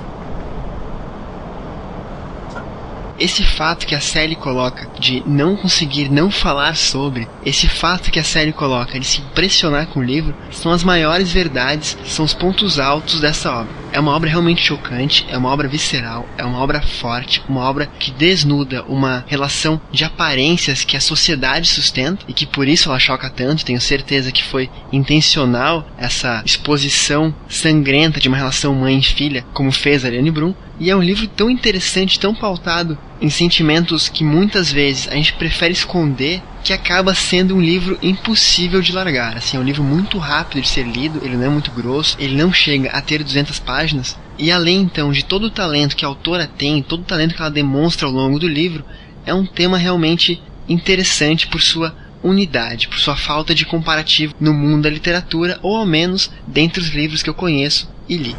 Esse 3.18 3.42
fato 3.42 3.86
que 3.86 3.96
a 3.96 4.00
série 4.00 4.36
coloca 4.36 4.88
de 5.00 5.22
não 5.26 5.56
conseguir 5.56 6.08
não 6.08 6.30
falar 6.30 6.76
sobre, 6.76 7.28
esse 7.44 7.68
fato 7.68 8.12
que 8.12 8.20
a 8.20 8.24
série 8.24 8.52
coloca 8.52 8.98
de 8.98 9.06
se 9.06 9.20
impressionar 9.20 9.88
com 9.88 9.98
o 10.00 10.04
livro, 10.04 10.34
são 10.52 10.70
as 10.70 10.84
maiores 10.84 11.32
verdades, 11.32 11.98
são 12.04 12.24
os 12.24 12.32
pontos 12.32 12.78
altos 12.78 13.20
dessa 13.20 13.50
obra. 13.50 13.87
É 13.92 14.00
uma 14.00 14.14
obra 14.14 14.28
realmente 14.28 14.62
chocante, 14.62 15.26
é 15.30 15.36
uma 15.36 15.48
obra 15.50 15.66
visceral, 15.66 16.28
é 16.36 16.44
uma 16.44 16.58
obra 16.58 16.80
forte, 16.80 17.42
uma 17.48 17.62
obra 17.62 17.86
que 17.98 18.10
desnuda 18.10 18.84
uma 18.84 19.24
relação 19.26 19.80
de 19.90 20.04
aparências 20.04 20.84
que 20.84 20.96
a 20.96 21.00
sociedade 21.00 21.68
sustenta 21.68 22.24
e 22.28 22.32
que 22.32 22.46
por 22.46 22.68
isso 22.68 22.88
ela 22.88 22.98
choca 22.98 23.30
tanto. 23.30 23.64
Tenho 23.64 23.80
certeza 23.80 24.30
que 24.30 24.44
foi 24.44 24.70
intencional 24.92 25.88
essa 25.96 26.42
exposição 26.44 27.34
sangrenta 27.48 28.20
de 28.20 28.28
uma 28.28 28.36
relação 28.36 28.74
mãe 28.74 28.98
e 28.98 29.02
filha, 29.02 29.44
como 29.52 29.72
fez 29.72 30.04
Ariane 30.04 30.30
Brum. 30.30 30.54
E 30.80 30.90
é 30.90 30.96
um 30.96 31.02
livro 31.02 31.26
tão 31.26 31.50
interessante, 31.50 32.20
tão 32.20 32.34
pautado 32.34 32.96
em 33.20 33.30
sentimentos 33.30 34.08
que 34.08 34.22
muitas 34.22 34.70
vezes 34.70 35.08
a 35.08 35.14
gente 35.14 35.32
prefere 35.32 35.72
esconder, 35.72 36.40
que 36.68 36.72
acaba 36.74 37.14
sendo 37.14 37.56
um 37.56 37.62
livro 37.62 37.98
impossível 38.02 38.82
de 38.82 38.92
largar. 38.92 39.38
Assim, 39.38 39.56
é 39.56 39.60
um 39.60 39.64
livro 39.64 39.82
muito 39.82 40.18
rápido 40.18 40.60
de 40.60 40.68
ser 40.68 40.82
lido, 40.82 41.18
ele 41.24 41.34
não 41.34 41.46
é 41.46 41.48
muito 41.48 41.70
grosso, 41.70 42.14
ele 42.20 42.36
não 42.36 42.52
chega 42.52 42.90
a 42.90 43.00
ter 43.00 43.24
200 43.24 43.58
páginas. 43.58 44.18
E 44.36 44.52
além 44.52 44.82
então 44.82 45.10
de 45.10 45.24
todo 45.24 45.44
o 45.44 45.50
talento 45.50 45.96
que 45.96 46.04
a 46.04 46.08
autora 46.08 46.46
tem, 46.46 46.82
todo 46.82 47.00
o 47.00 47.06
talento 47.06 47.34
que 47.34 47.40
ela 47.40 47.50
demonstra 47.50 48.06
ao 48.06 48.12
longo 48.12 48.38
do 48.38 48.46
livro, 48.46 48.84
é 49.24 49.32
um 49.32 49.46
tema 49.46 49.78
realmente 49.78 50.42
interessante 50.68 51.46
por 51.46 51.62
sua 51.62 51.96
unidade, 52.22 52.88
por 52.88 52.98
sua 52.98 53.16
falta 53.16 53.54
de 53.54 53.64
comparativo 53.64 54.34
no 54.38 54.52
mundo 54.52 54.82
da 54.82 54.90
literatura, 54.90 55.58
ou 55.62 55.74
ao 55.74 55.86
menos 55.86 56.30
dentre 56.46 56.82
os 56.82 56.90
livros 56.90 57.22
que 57.22 57.30
eu 57.30 57.34
conheço 57.34 57.90
e 58.06 58.14
li 58.18 58.36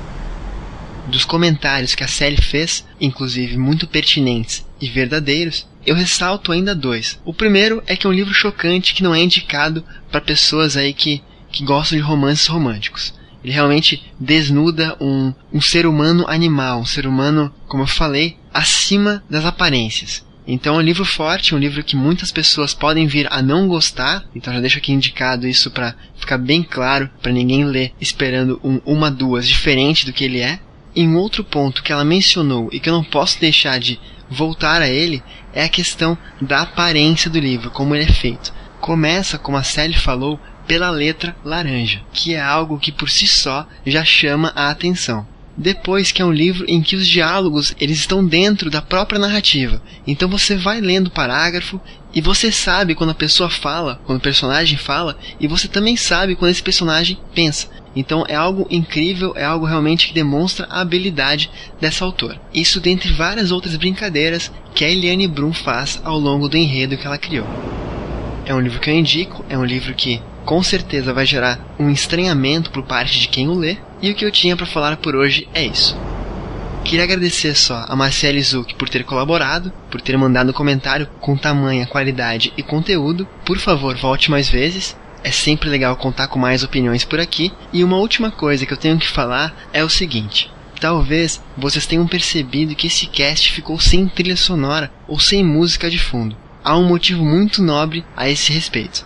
dos 1.09 1.25
comentários 1.25 1.95
que 1.95 2.03
a 2.03 2.07
série 2.07 2.39
fez, 2.39 2.85
inclusive 3.01 3.57
muito 3.57 3.87
pertinentes 3.87 4.63
e 4.79 4.87
verdadeiros, 4.87 5.67
eu 5.89 5.95
ressalto 5.95 6.51
ainda 6.51 6.75
dois. 6.75 7.19
O 7.25 7.33
primeiro 7.33 7.81
é 7.87 7.95
que 7.95 8.05
é 8.05 8.09
um 8.09 8.13
livro 8.13 8.33
chocante 8.33 8.93
que 8.93 9.01
não 9.01 9.15
é 9.15 9.21
indicado 9.21 9.83
para 10.11 10.21
pessoas 10.21 10.77
aí 10.77 10.93
que, 10.93 11.21
que 11.51 11.63
gostam 11.63 11.97
de 11.97 12.03
romances 12.03 12.45
românticos. 12.45 13.13
Ele 13.43 13.53
realmente 13.53 14.03
desnuda 14.19 14.95
um, 15.01 15.33
um 15.51 15.59
ser 15.59 15.87
humano 15.87 16.25
animal, 16.27 16.81
um 16.81 16.85
ser 16.85 17.07
humano, 17.07 17.51
como 17.67 17.83
eu 17.83 17.87
falei, 17.87 18.37
acima 18.53 19.23
das 19.27 19.45
aparências. 19.45 20.23
Então 20.45 20.75
é 20.75 20.77
um 20.77 20.81
livro 20.81 21.05
forte, 21.05 21.55
um 21.55 21.59
livro 21.59 21.83
que 21.83 21.95
muitas 21.95 22.31
pessoas 22.31 22.73
podem 22.73 23.07
vir 23.07 23.27
a 23.31 23.41
não 23.41 23.67
gostar. 23.67 24.25
Então 24.35 24.53
já 24.53 24.59
deixo 24.59 24.77
aqui 24.77 24.91
indicado 24.91 25.47
isso 25.47 25.71
para 25.71 25.95
ficar 26.17 26.37
bem 26.37 26.61
claro, 26.61 27.09
para 27.19 27.31
ninguém 27.31 27.65
ler 27.65 27.93
esperando 27.99 28.59
um 28.63 28.79
uma 28.85 29.09
duas 29.09 29.47
diferente 29.47 30.05
do 30.05 30.13
que 30.13 30.23
ele 30.23 30.39
é. 30.39 30.59
E 30.95 31.07
um 31.07 31.17
outro 31.17 31.43
ponto 31.43 31.81
que 31.81 31.91
ela 31.91 32.03
mencionou 32.03 32.69
e 32.71 32.79
que 32.79 32.89
eu 32.89 32.93
não 32.93 33.03
posso 33.03 33.39
deixar 33.39 33.79
de 33.79 33.99
voltar 34.29 34.81
a 34.81 34.89
ele 34.89 35.23
é 35.53 35.63
a 35.63 35.69
questão 35.69 36.17
da 36.41 36.61
aparência 36.61 37.29
do 37.29 37.39
livro, 37.39 37.71
como 37.71 37.95
ele 37.95 38.05
é 38.05 38.13
feito. 38.13 38.53
Começa, 38.79 39.37
como 39.37 39.57
a 39.57 39.63
Sally 39.63 39.97
falou, 39.97 40.39
pela 40.67 40.89
letra 40.89 41.35
laranja, 41.43 42.01
que 42.13 42.35
é 42.35 42.41
algo 42.41 42.79
que 42.79 42.91
por 42.91 43.09
si 43.09 43.25
só 43.25 43.67
já 43.85 44.05
chama 44.05 44.51
a 44.55 44.69
atenção. 44.69 45.27
Depois 45.61 46.13
que 46.13 46.21
é 46.21 46.25
um 46.25 46.31
livro 46.31 46.63
em 46.69 46.81
que 46.81 46.95
os 46.95 47.05
diálogos 47.05 47.75
eles 47.81 47.97
estão 47.97 48.25
dentro 48.25 48.69
da 48.69 48.81
própria 48.81 49.19
narrativa. 49.19 49.81
Então 50.07 50.29
você 50.29 50.55
vai 50.55 50.79
lendo 50.79 51.07
o 51.07 51.11
parágrafo 51.11 51.81
e 52.15 52.21
você 52.21 52.49
sabe 52.49 52.95
quando 52.95 53.09
a 53.09 53.15
pessoa 53.15 53.49
fala, 53.49 53.99
quando 54.05 54.19
o 54.19 54.21
personagem 54.21 54.77
fala, 54.77 55.19
e 55.37 55.47
você 55.49 55.67
também 55.67 55.97
sabe 55.97 56.37
quando 56.37 56.51
esse 56.51 56.63
personagem 56.63 57.19
pensa. 57.35 57.67
Então 57.93 58.23
é 58.29 58.35
algo 58.35 58.67
incrível, 58.71 59.33
é 59.35 59.43
algo 59.43 59.65
realmente 59.65 60.07
que 60.07 60.13
demonstra 60.13 60.65
a 60.69 60.79
habilidade 60.79 61.51
dessa 61.81 62.05
autora. 62.05 62.39
Isso 62.53 62.79
dentre 62.79 63.11
várias 63.11 63.51
outras 63.51 63.75
brincadeiras 63.75 64.49
que 64.73 64.85
a 64.85 64.89
Eliane 64.89 65.27
Brum 65.27 65.51
faz 65.51 65.99
ao 66.05 66.17
longo 66.17 66.47
do 66.47 66.55
enredo 66.55 66.95
que 66.97 67.05
ela 67.05 67.17
criou. 67.17 67.45
É 68.45 68.55
um 68.55 68.61
livro 68.61 68.79
que 68.79 68.89
eu 68.89 68.95
indico, 68.95 69.43
é 69.49 69.57
um 69.57 69.65
livro 69.65 69.93
que 69.93 70.21
com 70.45 70.63
certeza 70.63 71.13
vai 71.13 71.25
gerar 71.25 71.59
um 71.77 71.89
estranhamento 71.89 72.71
por 72.71 72.83
parte 72.83 73.19
de 73.19 73.27
quem 73.27 73.49
o 73.49 73.53
lê, 73.53 73.77
e 74.01 74.11
o 74.11 74.15
que 74.15 74.25
eu 74.25 74.31
tinha 74.31 74.55
para 74.55 74.65
falar 74.65 74.97
por 74.97 75.15
hoje 75.15 75.47
é 75.53 75.65
isso. 75.65 75.97
Queria 76.83 77.03
agradecer 77.03 77.55
só 77.55 77.85
a 77.87 77.95
Marcele 77.95 78.41
Zuc 78.41 78.73
por 78.75 78.89
ter 78.89 79.03
colaborado, 79.03 79.71
por 79.91 80.01
ter 80.01 80.17
mandado 80.17 80.49
um 80.49 80.53
comentário 80.53 81.07
com 81.19 81.37
tamanha 81.37 81.85
qualidade 81.85 82.53
e 82.57 82.63
conteúdo. 82.63 83.27
Por 83.45 83.59
favor, 83.59 83.95
volte 83.95 84.31
mais 84.31 84.49
vezes. 84.49 84.97
É 85.23 85.31
sempre 85.31 85.69
legal 85.69 85.95
contar 85.97 86.27
com 86.27 86.39
mais 86.39 86.63
opiniões 86.63 87.03
por 87.03 87.19
aqui. 87.19 87.51
E 87.71 87.83
uma 87.83 87.97
última 87.97 88.31
coisa 88.31 88.65
que 88.65 88.73
eu 88.73 88.77
tenho 88.77 88.97
que 88.97 89.07
falar 89.07 89.53
é 89.73 89.83
o 89.83 89.89
seguinte. 89.89 90.49
Talvez 90.79 91.43
vocês 91.57 91.85
tenham 91.85 92.07
percebido 92.07 92.73
que 92.73 92.87
esse 92.87 93.05
cast 93.05 93.51
ficou 93.51 93.79
sem 93.79 94.07
trilha 94.07 94.37
sonora 94.37 94.89
ou 95.07 95.19
sem 95.19 95.43
música 95.43 95.89
de 95.89 95.99
fundo. 95.99 96.35
Há 96.63 96.77
um 96.77 96.87
motivo 96.87 97.23
muito 97.23 97.61
nobre 97.61 98.03
a 98.15 98.29
esse 98.29 98.51
respeito. 98.51 99.05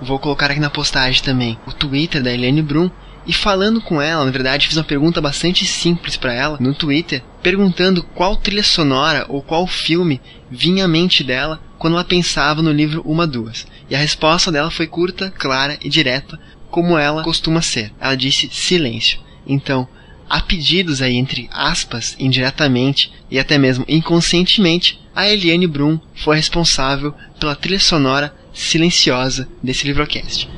Vou 0.00 0.18
colocar 0.18 0.50
aqui 0.50 0.60
na 0.60 0.70
postagem 0.70 1.22
também 1.22 1.58
o 1.66 1.72
Twitter 1.72 2.22
da 2.22 2.32
Helene 2.32 2.62
Brum 2.62 2.90
E 3.26 3.32
falando 3.32 3.80
com 3.80 4.02
ela, 4.02 4.24
na 4.24 4.30
verdade, 4.30 4.66
fiz 4.66 4.76
uma 4.76 4.84
pergunta 4.84 5.20
bastante 5.20 5.64
simples 5.64 6.16
para 6.16 6.34
ela 6.34 6.58
no 6.60 6.74
Twitter, 6.74 7.22
perguntando 7.42 8.02
qual 8.02 8.36
trilha 8.36 8.64
sonora 8.64 9.26
ou 9.28 9.42
qual 9.42 9.66
filme 9.66 10.20
vinha 10.50 10.86
à 10.86 10.88
mente 10.88 11.22
dela 11.22 11.60
quando 11.78 11.94
ela 11.94 12.04
pensava 12.04 12.62
no 12.62 12.72
livro 12.72 13.02
Uma 13.04 13.26
Duas. 13.26 13.66
E 13.88 13.94
a 13.94 13.98
resposta 13.98 14.50
dela 14.50 14.70
foi 14.70 14.86
curta, 14.86 15.30
clara 15.30 15.78
e 15.82 15.88
direta, 15.88 16.38
como 16.70 16.98
ela 16.98 17.22
costuma 17.22 17.62
ser. 17.62 17.92
Ela 18.00 18.16
disse 18.16 18.48
silêncio. 18.50 19.20
Então, 19.46 19.86
há 20.28 20.40
pedidos 20.40 21.00
aí 21.00 21.14
entre 21.16 21.48
aspas, 21.52 22.16
indiretamente 22.18 23.12
e 23.30 23.38
até 23.38 23.56
mesmo 23.56 23.84
inconscientemente, 23.88 25.00
a 25.14 25.28
Eliane 25.28 25.66
Brum 25.66 26.00
foi 26.14 26.36
responsável 26.36 27.14
pela 27.38 27.54
trilha 27.54 27.78
sonora 27.78 28.34
silenciosa 28.52 29.48
desse 29.62 29.86
livrocast. 29.86 30.48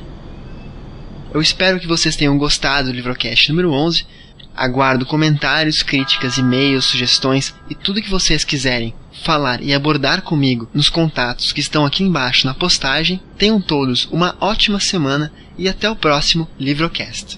Eu 1.35 1.41
espero 1.41 1.81
que 1.81 1.85
vocês 1.85 2.15
tenham 2.15 2.37
gostado 2.37 2.87
do 2.87 2.95
livrocast 2.95 3.49
número 3.49 3.69
11. 3.73 4.05
Aguardo 4.55 5.05
comentários, 5.05 5.83
críticas, 5.83 6.37
e-mails, 6.37 6.85
sugestões 6.85 7.53
e 7.69 7.75
tudo 7.75 8.01
que 8.01 8.09
vocês 8.09 8.45
quiserem 8.45 8.93
falar 9.21 9.61
e 9.61 9.73
abordar 9.73 10.21
comigo 10.21 10.69
nos 10.73 10.87
contatos 10.87 11.51
que 11.51 11.59
estão 11.59 11.85
aqui 11.85 12.05
embaixo 12.05 12.47
na 12.47 12.53
postagem. 12.53 13.19
Tenham 13.37 13.59
todos 13.59 14.07
uma 14.13 14.37
ótima 14.39 14.79
semana 14.79 15.29
e 15.57 15.67
até 15.67 15.89
o 15.89 15.95
próximo 15.97 16.47
Livrocast. 16.57 17.37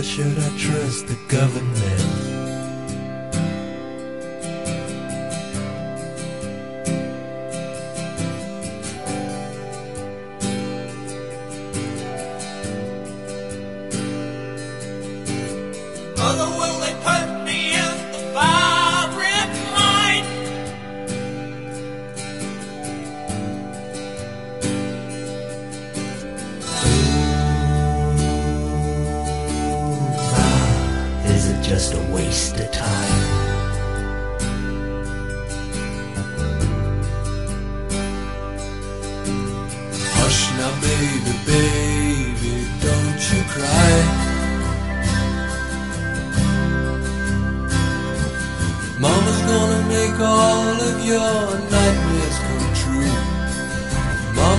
Should 0.00 0.38
I 0.38 0.48
trust 0.56 1.06
the 1.06 1.16
government? 1.28 2.11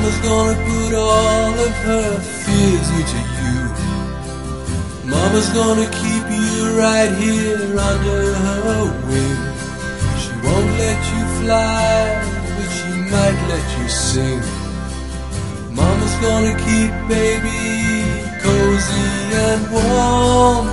Mama's 0.03 0.19
gonna 0.19 0.57
put 0.65 0.93
all 0.95 1.53
of 1.65 1.73
her 1.87 2.19
fears 2.19 2.89
into 2.89 3.19
you. 3.39 3.59
Mama's 5.09 5.49
gonna 5.51 5.87
keep 5.91 6.25
you 6.29 6.77
right 6.77 7.09
here 7.23 7.79
under 7.79 8.33
her 8.35 8.83
wing. 9.07 9.39
She 10.19 10.33
won't 10.43 10.71
let 10.83 10.99
you 11.13 11.23
fly, 11.39 12.19
but 12.57 12.69
she 12.77 12.91
might 13.13 13.39
let 13.47 13.65
you 13.79 13.87
sing. 13.87 14.43
Mama's 15.71 16.15
gonna 16.19 16.55
keep 16.67 16.91
baby 17.07 17.63
cozy 18.43 19.09
and 19.47 19.61
warm. 19.71 20.65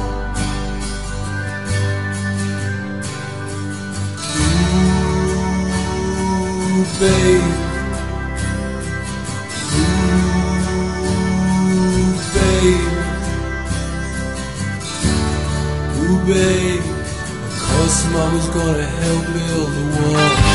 Ooh, 6.72 7.69
babe. 16.26 16.80
Of 16.80 17.58
course, 17.68 18.04
Mama's 18.12 18.48
gonna 18.48 18.84
help 18.84 19.24
build 19.34 19.70
the 19.76 19.84
wall. 19.96 20.49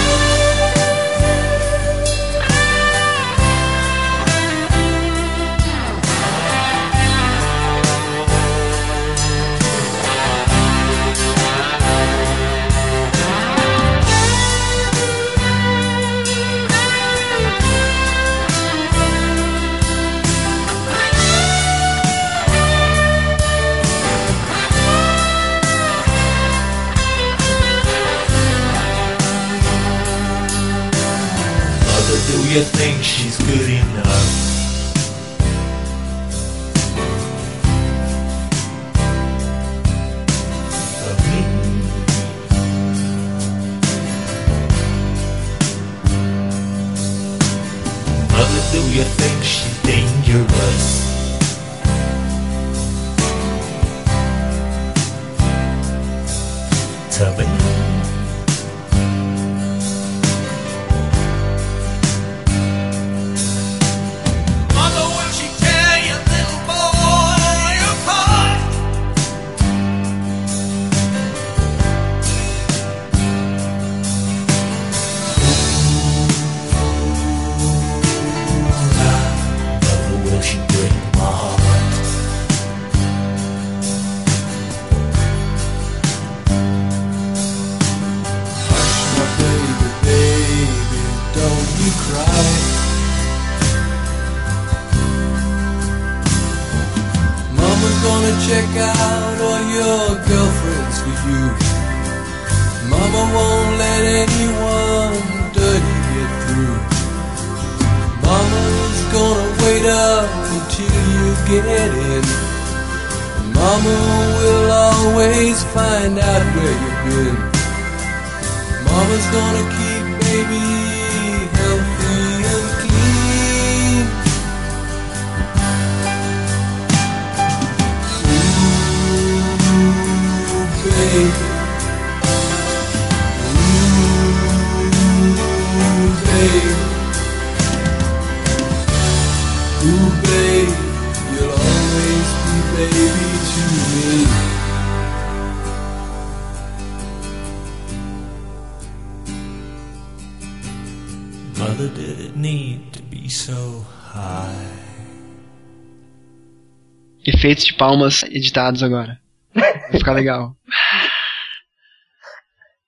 Efeitos 157.25 157.65
de 157.65 157.73
palmas 157.73 158.23
editados 158.23 158.83
agora. 158.83 159.19
Vai 159.53 159.97
ficar 159.99 160.13
legal. 160.13 160.55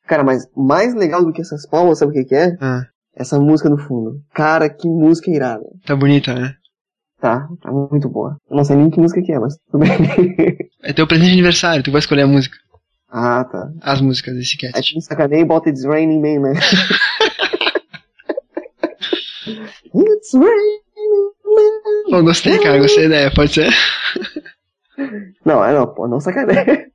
Cara, 0.08 0.24
mas 0.24 0.48
mais 0.56 0.94
legal 0.94 1.24
do 1.26 1.34
que 1.34 1.42
essas 1.42 1.68
palmas, 1.68 2.00
sabe 2.00 2.12
o 2.12 2.14
que, 2.14 2.26
que 2.26 2.36
é? 2.36 2.56
Ah, 2.62 2.84
Essa 3.16 3.40
música 3.40 3.70
no 3.70 3.78
fundo. 3.78 4.22
Cara, 4.34 4.70
que 4.70 4.88
música 4.88 5.30
irada. 5.32 5.66
tá 5.86 5.96
bonita, 5.96 6.34
né? 6.34 6.56
Tá, 7.20 7.48
tá 7.62 7.72
muito 7.72 8.08
boa. 8.08 8.38
Eu 8.50 8.58
não 8.58 8.64
sei 8.64 8.76
nem 8.76 8.90
que 8.92 9.00
música 9.00 9.22
que 9.24 9.32
é, 9.34 9.40
mas 9.40 9.58
tudo 9.72 9.80
bem. 9.80 9.90
É 10.84 10.94
teu 10.94 11.08
presente 11.08 11.28
de 11.30 11.34
aniversário, 11.34 11.84
tu 11.84 11.92
vai 11.92 12.00
escolher 12.00 12.22
a 12.22 12.28
música. 12.28 12.56
ah, 13.10 13.44
tá. 13.44 13.70
As 13.82 14.00
músicas 14.00 14.36
desse 14.36 14.56
É 14.64 14.72
cast. 14.72 14.84
tipo 14.90 15.02
sacaneia 15.02 15.42
e 15.42 15.46
bota 15.46 15.70
It's 15.70 15.84
Raining 15.84 16.22
Man, 16.22 16.40
né? 16.52 16.54
It's 19.94 20.34
Raining 20.34 20.80
não 22.10 22.24
gostei, 22.24 22.58
cara, 22.60 22.80
gostei 22.80 23.08
da 23.10 23.16
ideia, 23.16 23.34
pode 23.34 23.54
ser? 23.54 23.70
Não, 25.46 25.64
é 25.64 25.74
não, 25.74 25.88
pô, 25.88 26.08
não 26.08 26.20
sacanagem. 26.20 26.92